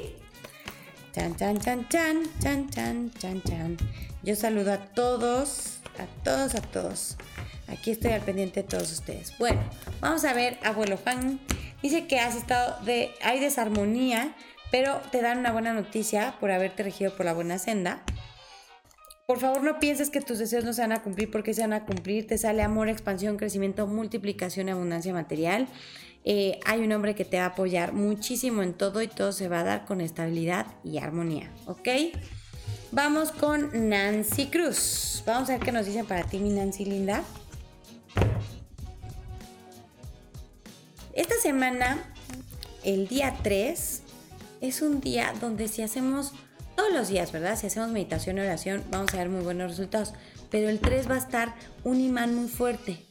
[1.15, 3.77] Chan, chan, chan, chan, chan, chan, chan, chan.
[4.23, 7.17] Yo saludo a todos, a todos, a todos.
[7.69, 9.37] Aquí estoy al pendiente de todos ustedes.
[9.39, 9.63] Bueno,
[10.01, 11.41] vamos a ver, abuelo Juan.
[11.83, 14.35] Dice que has estado de, hay desarmonía
[14.75, 18.03] pero te dan una buena noticia por haberte regido por la buena senda.
[19.25, 21.75] Por favor, no pienses que tus deseos no se van a cumplir porque se van
[21.75, 22.27] a cumplir.
[22.27, 25.69] Te sale amor, expansión, crecimiento, multiplicación abundancia material.
[26.25, 29.47] Eh, hay un hombre que te va a apoyar muchísimo en todo y todo se
[29.47, 31.53] va a dar con estabilidad y armonía.
[31.67, 31.89] ¿Ok?
[32.95, 35.25] Vamos con Nancy Cruz.
[35.27, 37.25] Vamos a ver qué nos dicen para ti, mi Nancy linda.
[41.13, 42.05] Esta semana,
[42.85, 44.03] el día 3,
[44.61, 46.35] es un día donde si hacemos
[46.77, 47.59] todos los días, ¿verdad?
[47.59, 50.13] Si hacemos meditación y oración, vamos a ver muy buenos resultados.
[50.53, 53.05] Pero el 3 va a estar un imán muy fuerte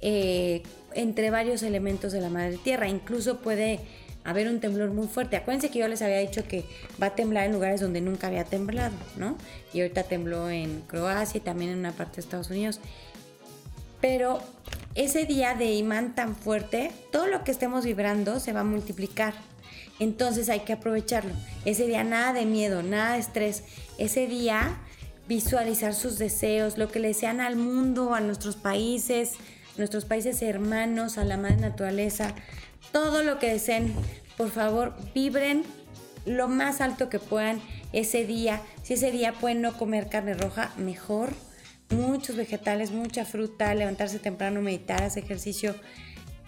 [0.00, 0.62] eh,
[0.94, 2.86] entre varios elementos de la madre tierra.
[2.86, 3.80] Incluso puede
[4.28, 5.36] haber un temblor muy fuerte.
[5.36, 6.64] Acuérdense que yo les había dicho que
[7.00, 9.36] va a temblar en lugares donde nunca había temblado, ¿no?
[9.72, 12.80] Y ahorita tembló en Croacia y también en una parte de Estados Unidos.
[14.00, 14.40] Pero
[14.94, 19.34] ese día de imán tan fuerte, todo lo que estemos vibrando se va a multiplicar.
[19.98, 21.32] Entonces hay que aprovecharlo.
[21.64, 23.64] Ese día nada de miedo, nada de estrés.
[23.98, 24.78] Ese día
[25.26, 29.32] visualizar sus deseos, lo que le desean al mundo, a nuestros países,
[29.76, 32.34] nuestros países hermanos, a la madre naturaleza,
[32.92, 33.94] todo lo que deseen.
[34.36, 35.64] Por favor, vibren
[36.26, 37.60] lo más alto que puedan
[37.92, 38.60] ese día.
[38.82, 41.32] Si ese día pueden no comer carne roja, mejor.
[41.90, 45.74] Muchos vegetales, mucha fruta, levantarse temprano, meditar, hacer ejercicio.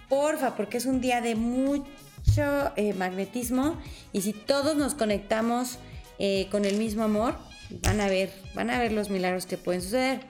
[0.08, 3.76] Porfa, porque es un día de mucho eh, magnetismo
[4.12, 5.78] y si todos nos conectamos
[6.18, 7.36] eh, con el mismo amor,
[7.82, 10.20] van a ver, van a ver los milagros que pueden suceder.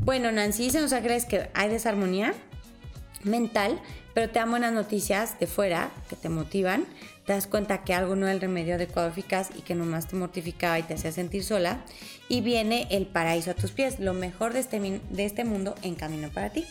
[0.00, 2.34] Bueno, Nancy se nos crees que hay desarmonía
[3.22, 3.80] mental,
[4.20, 6.84] pero te dan buenas noticias de fuera que te motivan.
[7.24, 10.16] Te das cuenta que algo no es el remedio adecuado eficaz y que nomás te
[10.16, 11.82] mortificaba y te hacía sentir sola.
[12.28, 15.94] Y viene el paraíso a tus pies, lo mejor de este, de este mundo en
[15.94, 16.66] camino para ti.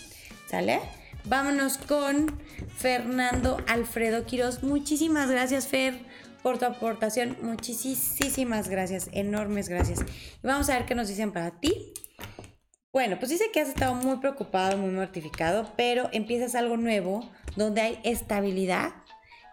[0.48, 0.80] ¿Sale?
[1.26, 2.40] vámonos con
[2.78, 4.62] Fernando Alfredo Quiroz.
[4.62, 5.96] Muchísimas gracias, Fer,
[6.44, 7.36] por tu aportación.
[7.42, 10.02] Muchísimas gracias, enormes gracias.
[10.02, 11.94] Y vamos a ver qué nos dicen para ti.
[12.92, 17.30] Bueno, pues dice que has estado muy preocupado, muy mortificado, pero empiezas algo nuevo
[17.60, 18.94] donde hay estabilidad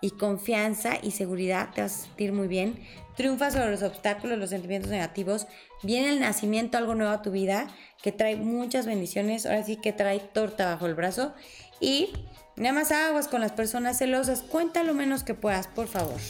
[0.01, 2.79] y confianza y seguridad, te vas a sentir muy bien.
[3.17, 5.47] Triunfas sobre los obstáculos, los sentimientos negativos.
[5.83, 7.67] Viene el nacimiento, algo nuevo a tu vida
[8.03, 9.45] que trae muchas bendiciones.
[9.45, 11.35] Ahora sí que trae torta bajo el brazo.
[11.81, 12.11] Y
[12.55, 14.43] nada más aguas con las personas celosas.
[14.43, 16.21] Cuenta lo menos que puedas, por favor.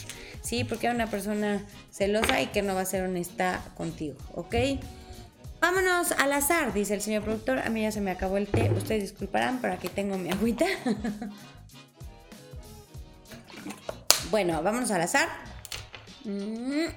[0.41, 4.55] Sí, porque hay una persona celosa y que no va a ser honesta contigo, ¿ok?
[5.59, 7.59] Vámonos al azar, dice el señor productor.
[7.59, 8.71] A mí ya se me acabó el té.
[8.71, 10.65] Ustedes disculparán, pero aquí tengo mi agüita.
[14.31, 15.27] bueno, vámonos al azar.
[16.23, 16.87] Mm.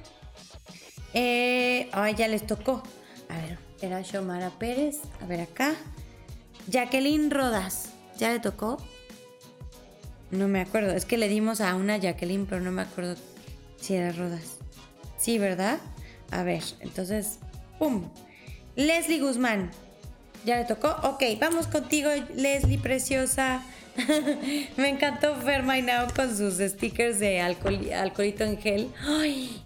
[1.14, 2.82] Eh, ay, ya les tocó.
[3.28, 4.98] A ver, era Xomara Pérez.
[5.22, 5.74] A ver acá.
[6.68, 7.90] Jacqueline Rodas.
[8.18, 8.76] ¿Ya le tocó?
[10.30, 10.92] No me acuerdo.
[10.92, 13.16] Es que le dimos a una Jacqueline, pero no me acuerdo
[13.80, 14.58] si era Rodas.
[15.18, 15.78] Sí, ¿verdad?
[16.30, 17.38] A ver, entonces,
[17.78, 18.08] ¡pum!
[18.76, 19.70] Leslie Guzmán.
[20.44, 20.88] ¿Ya le tocó?
[21.02, 23.62] Ok, vamos contigo, Leslie, preciosa.
[24.76, 28.90] Me encantó Fer Now con sus stickers de alcoholito en gel.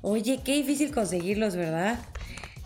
[0.03, 1.99] Oye, qué difícil conseguirlos, ¿verdad?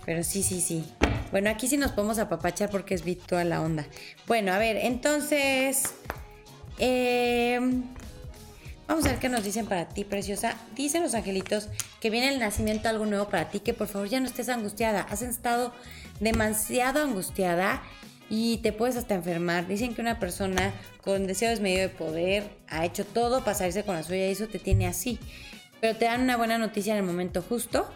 [0.05, 0.85] Pero sí, sí, sí.
[1.31, 3.87] Bueno, aquí sí nos podemos apapachar porque es virtual la onda.
[4.27, 5.95] Bueno, a ver, entonces...
[6.79, 7.83] Em,
[8.87, 10.57] vamos a ver qué nos dicen para ti, preciosa.
[10.75, 11.69] Dicen los angelitos
[12.01, 15.03] que viene el nacimiento algo nuevo para ti, que por favor ya no estés angustiada.
[15.03, 15.75] Has estado
[16.21, 17.83] demasiado angustiada
[18.31, 19.66] y te puedes hasta enfermar.
[19.66, 20.72] Dicen que una persona
[21.03, 24.49] con deseo desmedido de poder ha hecho todo para salirse con la suya y eso
[24.49, 25.18] te tiene así.
[25.81, 27.89] Pero te dan una buena noticia en el momento justo.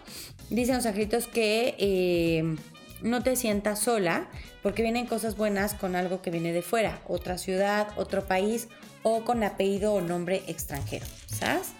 [0.49, 2.55] Dicen los angelitos que eh,
[3.01, 4.29] no te sientas sola
[4.61, 8.69] porque vienen cosas buenas con algo que viene de fuera, otra ciudad, otro país
[9.03, 11.73] o con apellido o nombre extranjero, ¿sabes?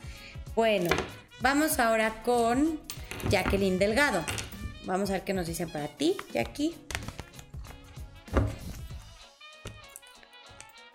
[0.56, 0.90] Bueno,
[1.40, 2.80] vamos ahora con
[3.30, 4.24] Jacqueline Delgado.
[4.86, 6.76] Vamos a ver qué nos dicen para ti, Jackie.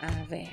[0.01, 0.49] A ver.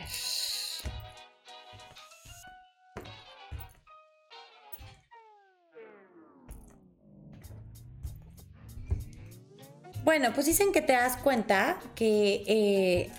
[10.03, 13.09] Bueno, pues dicen que te das cuenta que eh,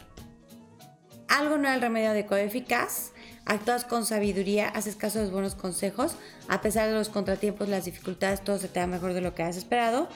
[1.26, 3.10] algo no es el remedio adecuado eficaz,
[3.44, 6.16] actúas con sabiduría, haces caso de los buenos consejos,
[6.48, 9.42] a pesar de los contratiempos, las dificultades, todo se te da mejor de lo que
[9.42, 10.08] has esperado.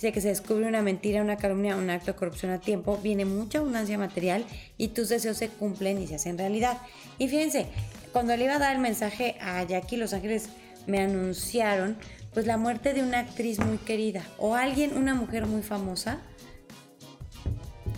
[0.00, 3.26] Dice que se descubre una mentira, una calumnia, un acto de corrupción a tiempo, viene
[3.26, 4.46] mucha abundancia material
[4.78, 6.78] y tus deseos se cumplen y se hacen realidad.
[7.18, 7.66] Y fíjense,
[8.10, 10.48] cuando le iba a dar el mensaje a Jackie, los ángeles
[10.86, 11.98] me anunciaron
[12.32, 16.18] pues la muerte de una actriz muy querida o alguien, una mujer muy famosa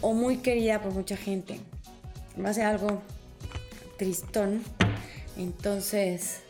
[0.01, 1.61] o muy querida por mucha gente.
[2.45, 3.01] Va a ser algo
[3.97, 4.65] tristón.
[5.37, 6.41] Entonces,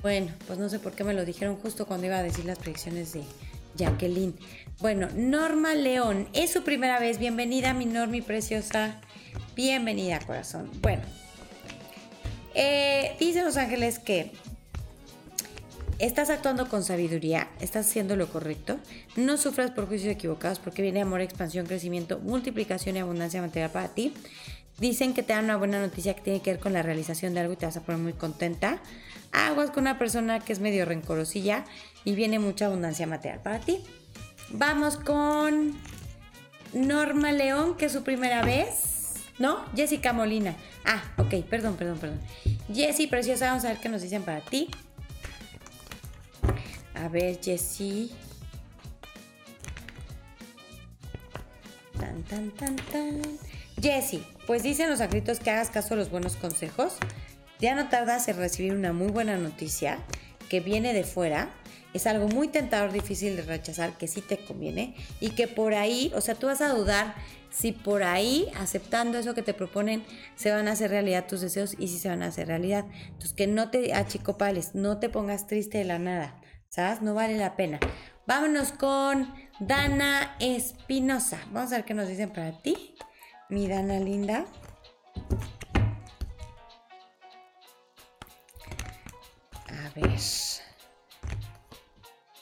[0.00, 2.58] bueno, pues no sé por qué me lo dijeron justo cuando iba a decir las
[2.58, 3.24] predicciones de
[3.76, 4.34] Jacqueline.
[4.78, 7.18] Bueno, Norma León, es su primera vez.
[7.18, 9.00] Bienvenida, mi Normi preciosa.
[9.54, 10.70] Bienvenida, corazón.
[10.82, 11.02] Bueno,
[12.54, 14.32] eh, dicen los ángeles que
[15.98, 18.78] estás actuando con sabiduría, estás haciendo lo correcto,
[19.16, 23.88] no sufras por juicios equivocados porque viene amor, expansión, crecimiento, multiplicación y abundancia material para
[23.88, 24.12] ti.
[24.78, 27.40] Dicen que te dan una buena noticia que tiene que ver con la realización de
[27.40, 28.82] algo y te vas a poner muy contenta.
[29.32, 31.64] Aguas con una persona que es medio rencorosilla
[32.04, 33.82] y viene mucha abundancia material para ti.
[34.50, 35.74] Vamos con
[36.72, 39.14] Norma León, que es su primera vez.
[39.38, 39.64] ¿No?
[39.74, 40.56] Jessica Molina.
[40.84, 42.20] Ah, ok, perdón, perdón, perdón.
[42.72, 44.68] Jessie, preciosa, vamos a ver qué nos dicen para ti.
[46.94, 48.10] A ver, Jessie.
[51.98, 53.22] Tan, tan, tan, tan.
[53.80, 56.96] Jessie, pues dicen los escritos que hagas caso a los buenos consejos.
[57.58, 59.98] Ya no tardas en recibir una muy buena noticia
[60.48, 61.50] que viene de fuera.
[61.96, 66.12] Es algo muy tentador, difícil de rechazar, que sí te conviene y que por ahí,
[66.14, 67.14] o sea, tú vas a dudar
[67.50, 71.74] si por ahí, aceptando eso que te proponen, se van a hacer realidad tus deseos
[71.78, 72.84] y si se van a hacer realidad.
[73.06, 76.40] Entonces, que no te achicopales, no te pongas triste de la nada.
[76.76, 77.00] ¿sabes?
[77.00, 77.80] No vale la pena.
[78.26, 81.38] Vámonos con Dana Espinosa.
[81.50, 82.94] Vamos a ver qué nos dicen para ti,
[83.48, 84.44] mi Dana linda.
[89.68, 90.20] A ver.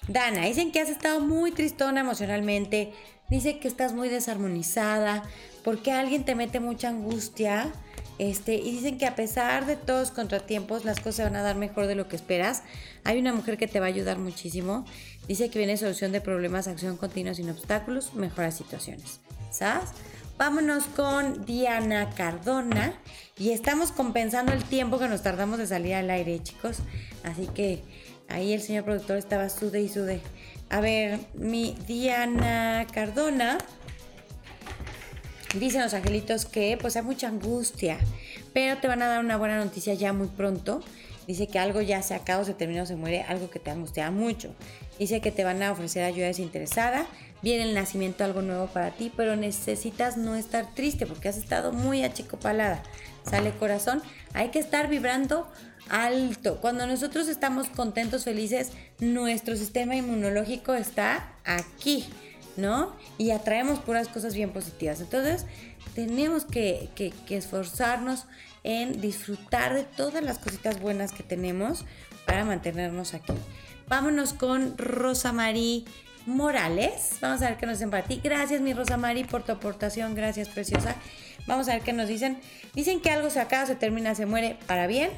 [0.08, 2.92] Dana, dicen que has estado muy tristona emocionalmente.
[3.30, 5.22] Dice que estás muy desarmonizada
[5.62, 7.72] porque alguien te mete mucha angustia
[8.18, 11.56] este, y dicen que a pesar de todos los contratiempos, las cosas van a dar
[11.56, 12.62] mejor de lo que esperas.
[13.02, 14.84] Hay una mujer que te va a ayudar muchísimo.
[15.26, 19.20] Dice que viene solución de problemas, acción continua sin obstáculos, mejora situaciones.
[19.50, 19.90] ¿Sabes?
[20.36, 22.92] Vámonos con Diana Cardona.
[23.36, 26.78] Y estamos compensando el tiempo que nos tardamos de salir al aire, chicos.
[27.24, 27.82] Así que
[28.28, 30.20] ahí el señor productor estaba sude y sude.
[30.70, 33.58] A ver, mi Diana Cardona.
[35.58, 37.98] Dicen los angelitos que pues hay mucha angustia,
[38.52, 40.82] pero te van a dar una buena noticia ya muy pronto.
[41.26, 44.54] Dice que algo ya se acabó, se terminó, se muere, algo que te angustia mucho.
[44.98, 47.06] Dice que te van a ofrecer ayuda desinteresada,
[47.40, 51.72] viene el nacimiento algo nuevo para ti, pero necesitas no estar triste porque has estado
[51.72, 52.82] muy achicopalada.
[53.28, 54.02] Sale corazón,
[54.34, 55.50] hay que estar vibrando
[55.88, 56.60] alto.
[56.60, 62.06] Cuando nosotros estamos contentos, felices, nuestro sistema inmunológico está aquí,
[62.56, 62.94] ¿no?
[63.18, 65.00] Y atraemos puras cosas bien positivas.
[65.00, 65.46] Entonces,
[65.94, 66.90] tenemos que,
[67.28, 68.26] esforzarnos
[68.64, 71.84] en disfrutar de todas las cositas buenas que tenemos
[72.26, 73.32] para mantenernos aquí.
[73.88, 75.34] Vámonos con Rosa
[76.26, 77.18] Morales.
[77.20, 78.20] Vamos a ver qué nos dicen para ti.
[78.24, 80.14] Gracias, mi Rosa María, por tu aportación.
[80.14, 80.96] Gracias, preciosa.
[81.46, 82.38] Vamos a ver qué nos dicen.
[82.74, 85.10] Dicen que algo se acaba, se termina, se muere para bien.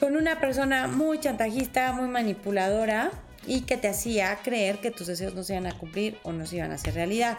[0.00, 3.10] Con una persona muy chantajista, muy manipuladora
[3.46, 6.46] y que te hacía creer que tus deseos no se iban a cumplir o no
[6.46, 7.38] se iban a hacer realidad.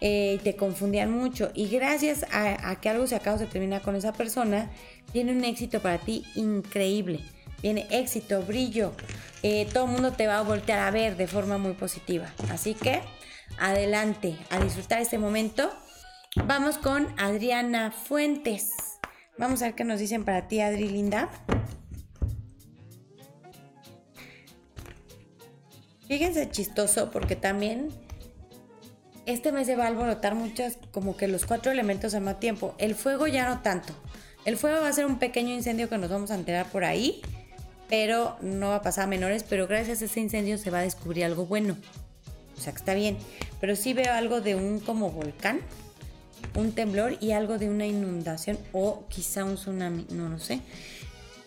[0.00, 1.50] Eh, te confundían mucho.
[1.54, 4.70] Y gracias a, que algo se acaba, se termina con esa persona,
[5.12, 7.20] viene un éxito para ti increíble.
[7.62, 8.92] Viene éxito, brillo.
[9.44, 12.32] Eh, todo el mundo te va a voltear a ver de forma muy positiva.
[12.50, 13.00] Así que
[13.58, 15.70] adelante a disfrutar este momento.
[16.46, 18.70] Vamos con Adriana Fuentes.
[19.38, 21.30] Vamos a ver qué nos dicen para ti, Adri Linda.
[26.12, 27.88] Fíjense chistoso porque también
[29.24, 32.74] este mes se va a alborotar muchas, como que los cuatro elementos al mismo tiempo.
[32.76, 33.94] El fuego ya no tanto.
[34.44, 37.22] El fuego va a ser un pequeño incendio que nos vamos a enterar por ahí,
[37.88, 40.82] pero no va a pasar a menores, pero gracias a ese incendio se va a
[40.82, 41.78] descubrir algo bueno.
[42.58, 43.16] O sea que está bien.
[43.58, 45.60] Pero sí veo algo de un como volcán,
[46.56, 50.60] un temblor y algo de una inundación o quizá un tsunami, no lo sé.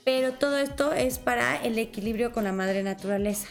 [0.03, 3.47] Pero todo esto es para el equilibrio con la madre naturaleza.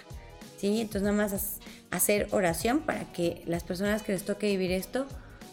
[0.67, 1.59] Entonces nada más
[1.91, 5.07] hacer oración para que las personas que les toque vivir esto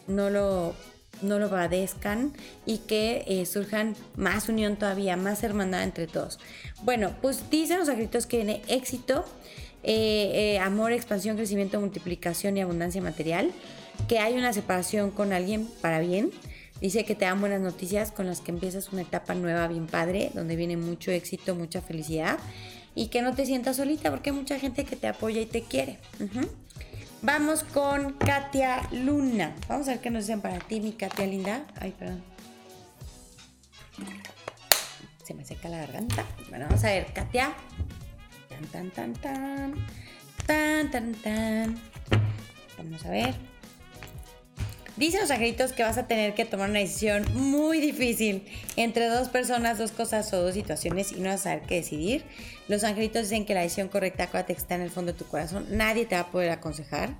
[0.07, 0.73] no lo,
[1.21, 2.33] no lo padezcan
[2.65, 6.39] y que eh, surjan más unión todavía, más hermandad entre todos.
[6.83, 9.25] Bueno, pues dicen los escritos que viene éxito,
[9.83, 13.51] eh, eh, amor, expansión, crecimiento, multiplicación y abundancia material,
[14.07, 16.31] que hay una separación con alguien para bien.
[16.79, 20.31] Dice que te dan buenas noticias con las que empiezas una etapa nueva bien padre,
[20.33, 22.39] donde viene mucho éxito, mucha felicidad
[22.95, 25.63] y que no te sientas solita porque hay mucha gente que te apoya y te
[25.63, 25.99] quiere.
[27.21, 29.55] Vamos con Katia Luna.
[29.67, 31.65] Vamos a ver qué nos dicen para ti, mi Katia linda.
[31.79, 32.23] Ay, perdón.
[35.23, 36.25] Se me seca la garganta.
[36.49, 37.53] Bueno, vamos a ver, Katia.
[38.49, 40.91] Tan, tan, tan, tan.
[40.91, 41.81] Tan, tan.
[42.77, 43.35] Vamos a ver.
[44.97, 48.43] Dicen los angelitos que vas a tener que tomar una decisión muy difícil
[48.75, 52.25] entre dos personas, dos cosas o dos situaciones y no vas a saber qué decidir.
[52.67, 55.65] Los angelitos dicen que la decisión correcta, acuérdate está en el fondo de tu corazón,
[55.69, 57.15] nadie te va a poder aconsejar.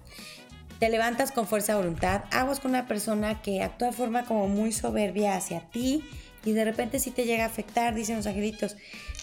[0.80, 4.48] Te levantas con fuerza de voluntad, aguas con una persona que actúa de forma como
[4.48, 6.04] muy soberbia hacia ti
[6.44, 8.76] y de repente sí te llega a afectar, dicen los angelitos.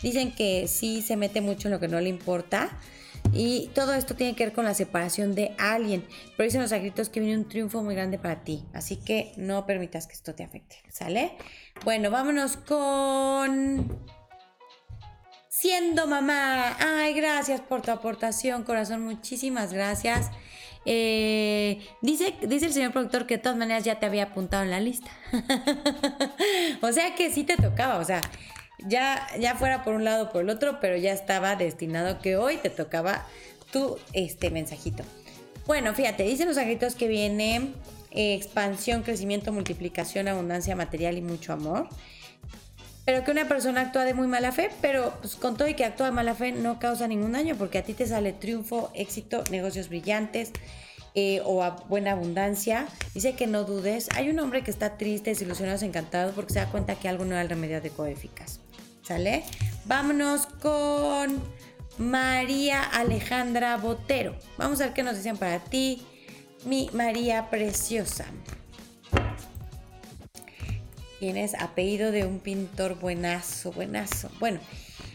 [0.02, 2.70] Dicen que sí se mete mucho en lo que no le importa
[3.32, 6.04] y todo esto tiene que ver con la separación de alguien.
[6.36, 8.64] Pero dicen los agritos que viene un triunfo muy grande para ti.
[8.72, 10.76] Así que no permitas que esto te afecte.
[10.90, 11.32] ¿Sale?
[11.84, 13.98] Bueno, vámonos con...
[15.48, 16.76] Siendo mamá.
[16.78, 19.02] Ay, gracias por tu aportación, corazón.
[19.02, 20.30] Muchísimas gracias.
[20.84, 24.70] Eh, dice, dice el señor productor que de todas maneras ya te había apuntado en
[24.70, 25.10] la lista.
[26.80, 27.98] o sea que sí te tocaba.
[27.98, 28.20] O sea,
[28.86, 32.36] ya, ya fuera por un lado o por el otro, pero ya estaba destinado que
[32.36, 33.26] hoy te tocaba
[33.72, 35.04] tu este mensajito.
[35.66, 37.72] Bueno, fíjate, dicen los agritos que viene
[38.10, 41.88] eh, expansión, crecimiento, multiplicación, abundancia material y mucho amor.
[43.04, 45.84] Pero que una persona actúa de muy mala fe, pero pues, con todo y que
[45.84, 49.44] actúa de mala fe no causa ningún daño porque a ti te sale triunfo, éxito,
[49.50, 50.52] negocios brillantes,
[51.14, 52.86] eh, o buena abundancia.
[53.14, 54.08] Dice que no dudes.
[54.14, 57.32] Hay un hombre que está triste, desilusionado, encantado porque se da cuenta que algo no
[57.32, 58.60] era el remedio de eficaz.
[59.86, 61.42] Vámonos con
[61.96, 64.36] María Alejandra Botero.
[64.58, 66.02] Vamos a ver qué nos dicen para ti,
[66.66, 68.26] mi María Preciosa.
[71.20, 74.30] Tienes apellido de un pintor buenazo, buenazo.
[74.40, 74.60] Bueno,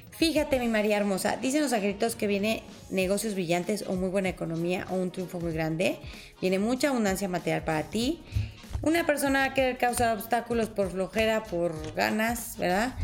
[0.10, 4.88] fíjate mi María hermosa, dicen los agritos que viene negocios brillantes o muy buena economía
[4.90, 6.00] o un triunfo muy grande.
[6.42, 8.24] Viene mucha abundancia material para ti.
[8.82, 12.96] Una persona que causa obstáculos por flojera, por ganas, ¿verdad?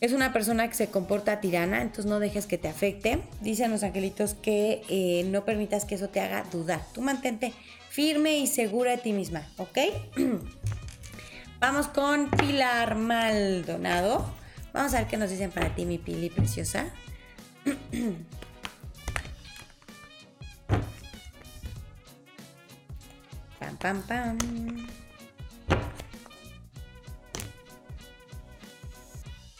[0.00, 3.20] Es una persona que se comporta tirana, entonces no dejes que te afecte.
[3.40, 6.80] Dicen los angelitos que eh, no permitas que eso te haga dudar.
[6.94, 7.52] Tú mantente
[7.90, 9.78] firme y segura de ti misma, ¿ok?
[11.60, 14.32] Vamos con Pilar Maldonado.
[14.72, 16.92] Vamos a ver qué nos dicen para ti, mi Pili preciosa.
[23.58, 24.38] pam, pam, pam.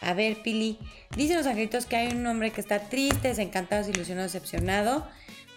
[0.01, 0.79] A ver, Pili.
[1.17, 5.07] Dicen los angelitos que hay un hombre que está triste, desencantado, desilusionado, decepcionado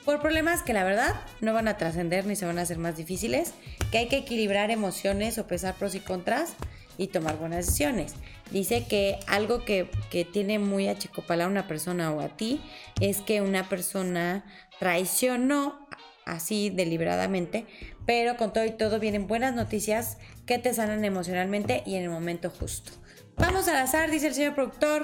[0.06, 2.98] por problemas que la verdad no van a trascender ni se van a hacer más
[2.98, 3.54] difíciles,
[3.92, 6.56] que hay que equilibrar emociones o pesar pros y contras
[6.98, 8.16] y tomar buenas decisiones.
[8.52, 9.89] Dice que algo que,
[10.34, 12.62] tiene muy achicopalada a una persona o a ti
[13.00, 14.44] es que una persona
[14.80, 15.88] traicionó
[16.26, 17.66] así deliberadamente,
[18.06, 22.10] pero con todo y todo vienen buenas noticias que te sanan emocionalmente y en el
[22.10, 23.01] momento justo.
[23.42, 25.04] Vamos al azar, dice el señor productor.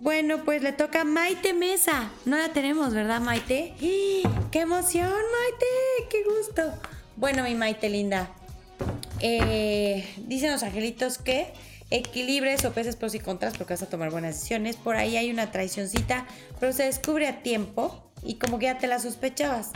[0.00, 2.10] Bueno, pues le toca a Maite Mesa.
[2.24, 3.74] No la tenemos, ¿verdad, Maite?
[3.78, 6.08] ¡Qué emoción, Maite!
[6.08, 6.72] ¡Qué gusto!
[7.16, 8.30] Bueno, mi Maite linda.
[9.20, 11.52] Eh, dicen los angelitos que
[11.90, 14.76] equilibres o peces pros y contras porque vas a tomar buenas decisiones.
[14.76, 16.26] Por ahí hay una traicioncita,
[16.58, 19.72] pero se descubre a tiempo y como que ya te la sospechabas.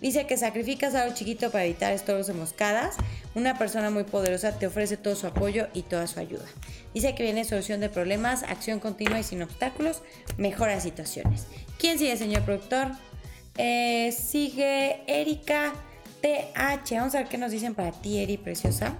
[0.00, 2.96] Dice que sacrificas algo chiquito para evitar estorbos de moscadas.
[3.34, 6.46] Una persona muy poderosa te ofrece todo su apoyo y toda su ayuda.
[6.94, 10.02] Dice que viene solución de problemas, acción continua y sin obstáculos,
[10.38, 11.46] mejora situaciones.
[11.78, 12.88] ¿Quién sigue, señor productor?
[13.58, 15.74] Eh, sigue Erika
[16.22, 16.90] TH.
[16.92, 18.94] Vamos a ver qué nos dicen para ti, Eri, preciosa.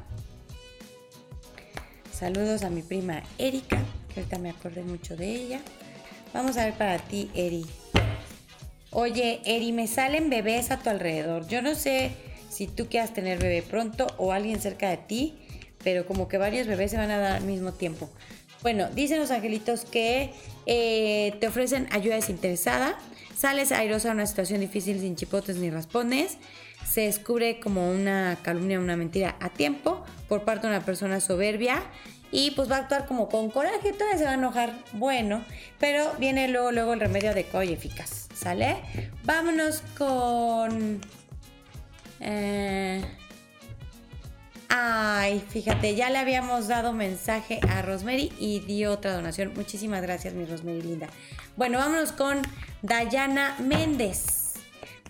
[2.13, 3.83] Saludos a mi prima Erika,
[4.13, 5.61] que ahorita me acordé mucho de ella.
[6.35, 7.65] Vamos a ver para ti, Eri.
[8.93, 11.47] Oye, Eri, me salen bebés a tu alrededor.
[11.47, 12.11] Yo no sé
[12.49, 15.39] si tú quieras tener bebé pronto o alguien cerca de ti,
[15.85, 18.11] pero como que varios bebés se van a dar al mismo tiempo.
[18.63, 20.33] Bueno, dicen los angelitos que
[20.67, 22.99] eh, te ofrecen ayuda desinteresada,
[23.37, 26.39] sales airosa a una situación difícil sin chipotes ni raspones,
[26.85, 31.85] se descubre como una calumnia, una mentira a tiempo por parte de una persona soberbia
[32.33, 35.45] y pues va a actuar como con coraje, todavía se va a enojar, bueno,
[35.79, 38.77] pero viene luego, luego el remedio adecuado y eficaz, ¿sale?
[39.25, 41.01] Vámonos con...
[42.21, 43.05] Eh,
[44.69, 49.53] ay, fíjate, ya le habíamos dado mensaje a Rosemary y dio otra donación.
[49.55, 51.09] Muchísimas gracias, mi Rosemary linda.
[51.57, 52.41] Bueno, vámonos con
[52.83, 54.55] Dayana Méndez.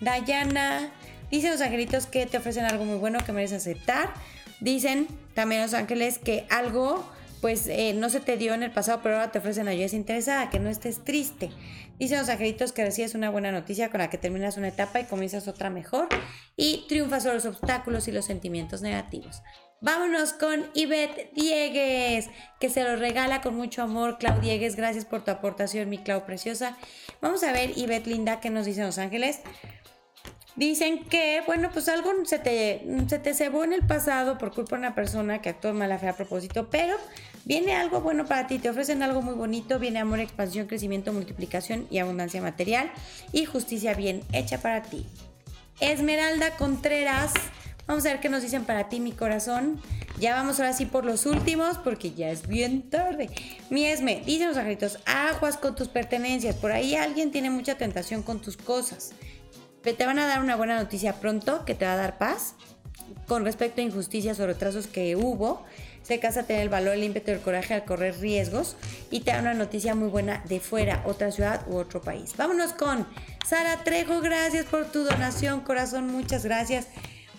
[0.01, 0.91] Dayana,
[1.29, 4.13] dice los angelitos que te ofrecen algo muy bueno que mereces aceptar.
[4.59, 7.05] Dicen también los ángeles que algo
[7.41, 10.49] pues eh, no se te dio en el pasado, pero ahora te ofrecen ayuda interesada,
[10.51, 11.49] que no estés triste.
[12.01, 15.03] Dicen los angelitos que recibes una buena noticia con la que terminas una etapa y
[15.03, 16.07] comienzas otra mejor
[16.57, 19.43] y triunfas sobre los obstáculos y los sentimientos negativos.
[19.81, 24.17] Vámonos con Ivette Diegues, que se lo regala con mucho amor.
[24.17, 26.75] Clau Diegues, gracias por tu aportación, mi Clau preciosa.
[27.21, 29.41] Vamos a ver, Ivette Linda, qué nos dicen los ángeles.
[30.55, 34.75] Dicen que, bueno, pues algo se te, se te cebó en el pasado por culpa
[34.75, 36.97] de una persona que actuó mala fe a propósito, pero
[37.45, 41.87] viene algo bueno para ti, te ofrecen algo muy bonito, viene amor, expansión, crecimiento, multiplicación
[41.89, 42.91] y abundancia material
[43.31, 45.05] y justicia bien hecha para ti.
[45.79, 47.33] Esmeralda Contreras,
[47.87, 49.81] vamos a ver qué nos dicen para ti, mi corazón.
[50.19, 53.29] Ya vamos ahora sí por los últimos porque ya es bien tarde.
[53.71, 58.21] Mi Esme, dicen los angelitos, aguas con tus pertenencias, por ahí alguien tiene mucha tentación
[58.21, 59.13] con tus cosas.
[59.81, 62.53] Te van a dar una buena noticia pronto que te va a dar paz
[63.27, 65.65] con respecto a injusticias o retrasos que hubo.
[66.11, 68.75] Se casa tener el valor, el ímpetu el coraje al correr riesgos
[69.11, 72.33] y te da una noticia muy buena de fuera, otra ciudad u otro país.
[72.35, 73.07] Vámonos con
[73.47, 76.87] Sara Trejo, gracias por tu donación, corazón, muchas gracias.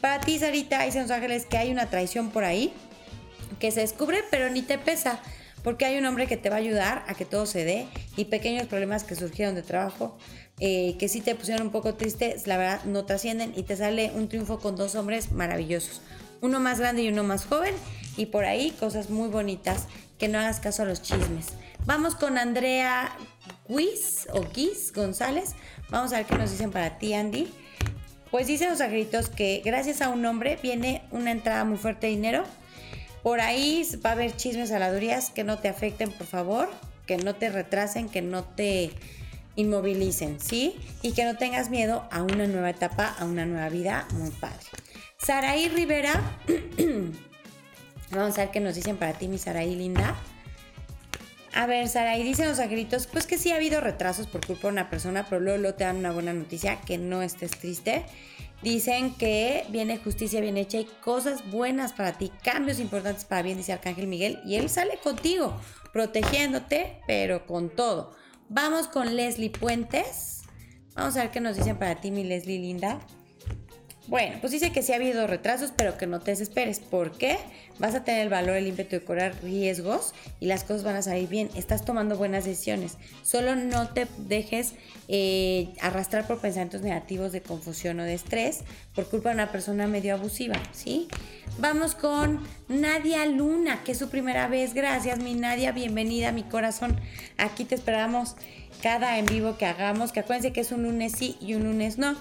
[0.00, 2.72] Para ti, Sarita, dice Los Ángeles que hay una traición por ahí
[3.58, 5.20] que se descubre, pero ni te pesa
[5.62, 8.24] porque hay un hombre que te va a ayudar a que todo se dé y
[8.24, 10.16] pequeños problemas que surgieron de trabajo
[10.60, 14.12] eh, que sí te pusieron un poco triste, la verdad no trascienden y te sale
[14.14, 16.00] un triunfo con dos hombres maravillosos,
[16.43, 17.74] uno más grande y uno más joven
[18.16, 19.86] y por ahí cosas muy bonitas,
[20.18, 21.47] que no hagas caso a los chismes.
[21.86, 23.16] Vamos con Andrea
[23.68, 25.55] Guis o Guis González,
[25.88, 27.49] vamos a ver qué nos dicen para ti Andy.
[28.30, 32.12] Pues dicen los agritos que gracias a un hombre viene una entrada muy fuerte de
[32.12, 32.45] dinero.
[33.22, 36.70] Por ahí va a haber chismes, aladurías que no te afecten, por favor,
[37.07, 38.90] que no te retrasen, que no te
[39.55, 40.74] inmovilicen, ¿sí?
[41.03, 44.66] Y que no tengas miedo a una nueva etapa, a una nueva vida muy padre.
[45.24, 46.20] Saraí Rivera,
[48.10, 50.16] vamos a ver qué nos dicen para ti, mi Saraí linda.
[51.54, 54.72] A ver, Saraí, dicen los angelitos, pues que sí ha habido retrasos por culpa de
[54.72, 58.04] una persona, pero luego, te dan una buena noticia, que no estés triste.
[58.62, 63.58] Dicen que viene justicia bien hecha y cosas buenas para ti, cambios importantes para bien,
[63.58, 65.54] dice Arcángel Miguel, y él sale contigo,
[65.92, 68.16] protegiéndote, pero con todo.
[68.48, 70.42] Vamos con Leslie Puentes.
[70.96, 72.98] Vamos a ver qué nos dicen para ti, mi Leslie linda.
[74.12, 76.80] Bueno, pues dice que sí ha habido retrasos, pero que no te desesperes.
[76.80, 77.38] ¿Por qué?
[77.78, 81.00] Vas a tener el valor, el ímpetu de correr riesgos y las cosas van a
[81.00, 81.48] salir bien.
[81.56, 82.98] Estás tomando buenas decisiones.
[83.22, 84.74] Solo no te dejes
[85.08, 89.86] eh, arrastrar por pensamientos negativos de confusión o de estrés por culpa de una persona
[89.86, 91.08] medio abusiva, ¿sí?
[91.58, 94.74] Vamos con Nadia Luna, que es su primera vez.
[94.74, 95.72] Gracias, mi Nadia.
[95.72, 97.00] Bienvenida, mi corazón.
[97.38, 98.36] Aquí te esperamos
[98.82, 100.12] cada en vivo que hagamos.
[100.12, 102.14] Que acuérdense que es un lunes sí y un lunes no.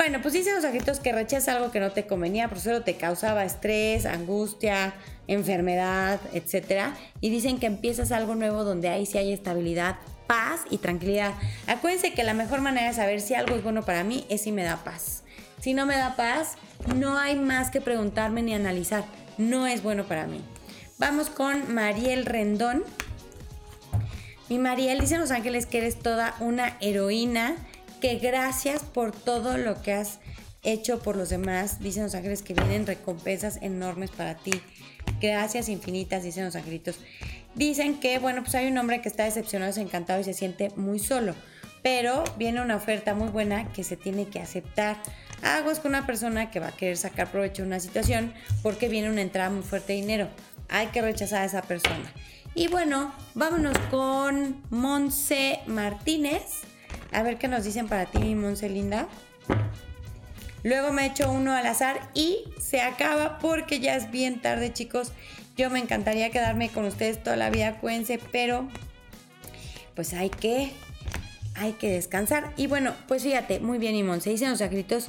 [0.00, 2.96] Bueno, pues dicen los agritos que rechazas algo que no te convenía, por eso te
[2.96, 4.94] causaba estrés, angustia,
[5.26, 6.94] enfermedad, etc.
[7.20, 11.34] Y dicen que empiezas algo nuevo donde ahí sí hay estabilidad, paz y tranquilidad.
[11.66, 14.52] Acuérdense que la mejor manera de saber si algo es bueno para mí es si
[14.52, 15.22] me da paz.
[15.60, 16.54] Si no me da paz,
[16.96, 19.04] no hay más que preguntarme ni analizar.
[19.36, 20.40] No es bueno para mí.
[20.96, 22.84] Vamos con Mariel Rendón.
[24.48, 27.54] Mi Mariel dice Los Ángeles que eres toda una heroína
[28.00, 30.18] que gracias por todo lo que has
[30.62, 31.80] hecho por los demás.
[31.80, 34.52] Dicen los ángeles que vienen recompensas enormes para ti.
[35.20, 36.98] Gracias infinitas, dicen los angelitos.
[37.54, 40.98] Dicen que, bueno, pues hay un hombre que está decepcionado, encantado y se siente muy
[40.98, 41.34] solo.
[41.82, 44.96] Pero viene una oferta muy buena que se tiene que aceptar.
[45.42, 48.88] Hago es con una persona que va a querer sacar provecho de una situación porque
[48.88, 50.28] viene una entrada muy fuerte de dinero.
[50.68, 52.12] Hay que rechazar a esa persona.
[52.54, 56.42] Y bueno, vámonos con Monse Martínez
[57.12, 59.08] a ver qué nos dicen para ti, mi Monse linda.
[60.62, 65.12] Luego me echo uno al azar y se acaba porque ya es bien tarde, chicos.
[65.56, 68.68] Yo me encantaría quedarme con ustedes toda la vida, cuídense, pero
[69.94, 70.70] pues hay que,
[71.54, 72.52] hay que descansar.
[72.56, 75.08] Y bueno, pues fíjate, muy bien, y Monse dicen los escritos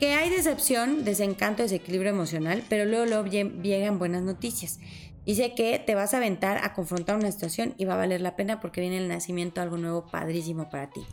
[0.00, 4.78] que hay decepción, desencanto, desequilibrio emocional, pero luego, luego llegan buenas noticias.
[5.26, 8.36] Dice que te vas a aventar a confrontar una situación y va a valer la
[8.36, 11.04] pena porque viene el nacimiento algo nuevo padrísimo para ti.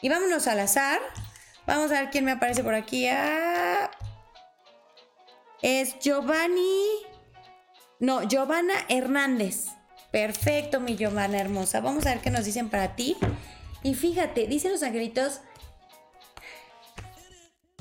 [0.00, 0.98] Y vámonos al azar.
[1.66, 3.06] Vamos a ver quién me aparece por aquí.
[3.06, 3.90] Ah,
[5.60, 6.86] es Giovanni.
[7.98, 9.66] No, Giovanna Hernández.
[10.10, 11.80] Perfecto, mi Giovanna hermosa.
[11.80, 13.14] Vamos a ver qué nos dicen para ti.
[13.82, 15.42] Y fíjate, dicen los angelitos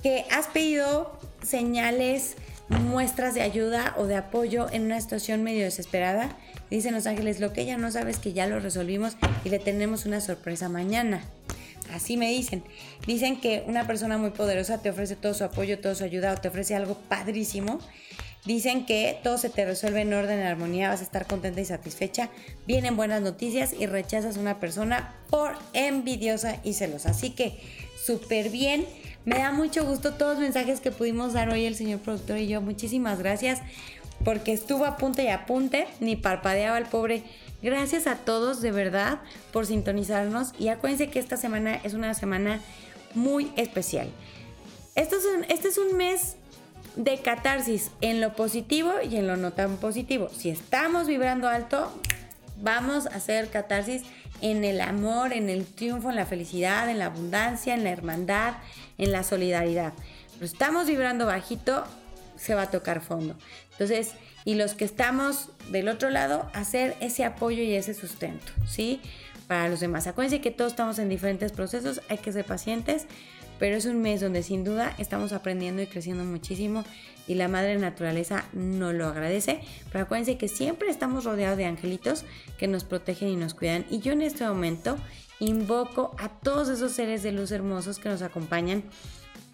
[0.04, 2.36] que has pedido señales
[2.70, 6.36] muestras de ayuda o de apoyo en una situación medio desesperada.
[6.70, 9.60] Dicen los ángeles, lo que ella no sabe es que ya lo resolvimos y le
[9.60, 11.22] tenemos una sorpresa mañana.
[11.94, 12.64] Así me dicen.
[13.08, 16.38] Dicen que una persona muy poderosa te ofrece todo su apoyo, toda su ayuda o
[16.38, 17.80] te ofrece algo padrísimo.
[18.46, 21.66] Dicen que todo se te resuelve en orden, en armonía, vas a estar contenta y
[21.66, 22.30] satisfecha.
[22.66, 27.12] Vienen buenas noticias y rechazas una persona por envidiosa y celosa.
[27.12, 27.60] Así que
[28.02, 28.86] súper bien.
[29.30, 32.48] Me da mucho gusto todos los mensajes que pudimos dar hoy el señor productor y
[32.48, 32.62] yo.
[32.62, 33.62] Muchísimas gracias
[34.26, 37.22] porque estuvo a punta y apunte, ni parpadeaba el pobre.
[37.62, 39.20] Gracias a todos de verdad
[39.54, 42.60] por sintonizarnos y acuérdense que esta semana es una semana
[43.14, 44.10] muy especial.
[44.96, 46.36] Esto es un, este es un mes
[46.96, 50.30] de catarsis en lo positivo y en lo no tan positivo.
[50.36, 51.92] Si estamos vibrando alto,
[52.64, 54.02] vamos a hacer catarsis
[54.42, 58.56] en el amor, en el triunfo, en la felicidad, en la abundancia, en la hermandad,
[58.98, 59.94] en la solidaridad.
[60.34, 61.84] Pero estamos vibrando bajito,
[62.38, 63.36] se va a tocar fondo.
[63.72, 64.14] Entonces,
[64.46, 69.02] y los que estamos del otro lado, hacer ese apoyo y ese sustento, ¿sí?
[69.48, 70.08] Para los demás.
[70.08, 73.06] Acuérdense que todos estamos en diferentes procesos, hay que ser pacientes,
[73.60, 76.84] pero es un mes donde sin duda estamos aprendiendo y creciendo muchísimo
[77.28, 79.62] y la madre naturaleza no lo agradece.
[79.92, 82.26] Pero acuérdense que siempre estamos rodeados de angelitos
[82.58, 83.86] que nos protegen y nos cuidan.
[83.90, 84.98] Y yo en este momento
[85.40, 88.84] invoco a todos esos seres de luz hermosos que nos acompañan,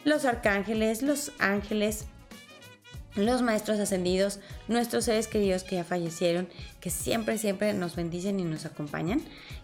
[0.06, 2.06] los arcángeles, los ángeles,
[3.16, 6.48] los maestros ascendidos, nuestros seres queridos que ya fallecieron,
[6.80, 9.22] que siempre, siempre nos bendicen y nos acompañan.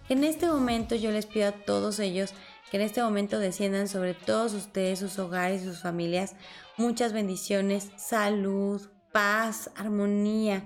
[0.09, 2.33] En este momento yo les pido a todos ellos
[2.71, 6.35] que en este momento desciendan sobre todos ustedes, sus hogares, sus familias,
[6.77, 10.63] muchas bendiciones, salud, paz, armonía,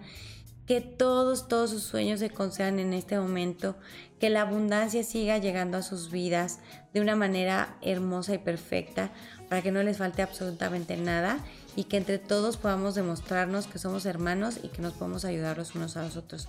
[0.68, 3.76] que todos, todos sus sueños se concedan en este momento,
[4.20, 6.60] que la abundancia siga llegando a sus vidas
[6.94, 9.12] de una manera hermosa y perfecta,
[9.50, 11.40] para que no les falte absolutamente nada.
[11.76, 15.76] Y que entre todos podamos demostrarnos que somos hermanos y que nos podemos ayudar los
[15.76, 16.48] unos a los otros.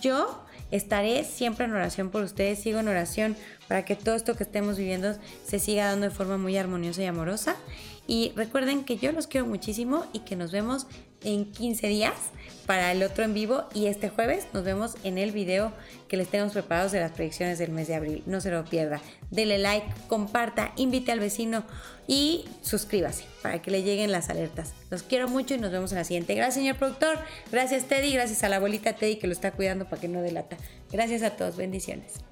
[0.00, 3.36] Yo estaré siempre en oración por ustedes, sigo en oración
[3.68, 7.06] para que todo esto que estemos viviendo se siga dando de forma muy armoniosa y
[7.06, 7.56] amorosa.
[8.06, 10.86] Y recuerden que yo los quiero muchísimo y que nos vemos
[11.22, 12.14] en 15 días
[12.70, 15.72] para el otro en vivo y este jueves nos vemos en el video
[16.06, 18.22] que les tenemos preparados de las predicciones del mes de abril.
[18.26, 19.00] No se lo pierda.
[19.32, 21.64] Dele like, comparta, invite al vecino
[22.06, 24.72] y suscríbase para que le lleguen las alertas.
[24.88, 26.36] Los quiero mucho y nos vemos en la siguiente.
[26.36, 27.18] Gracias, señor productor.
[27.50, 28.12] Gracias, Teddy.
[28.12, 30.56] Gracias a la abuelita Teddy que lo está cuidando para que no delata.
[30.92, 31.56] Gracias a todos.
[31.56, 32.29] Bendiciones.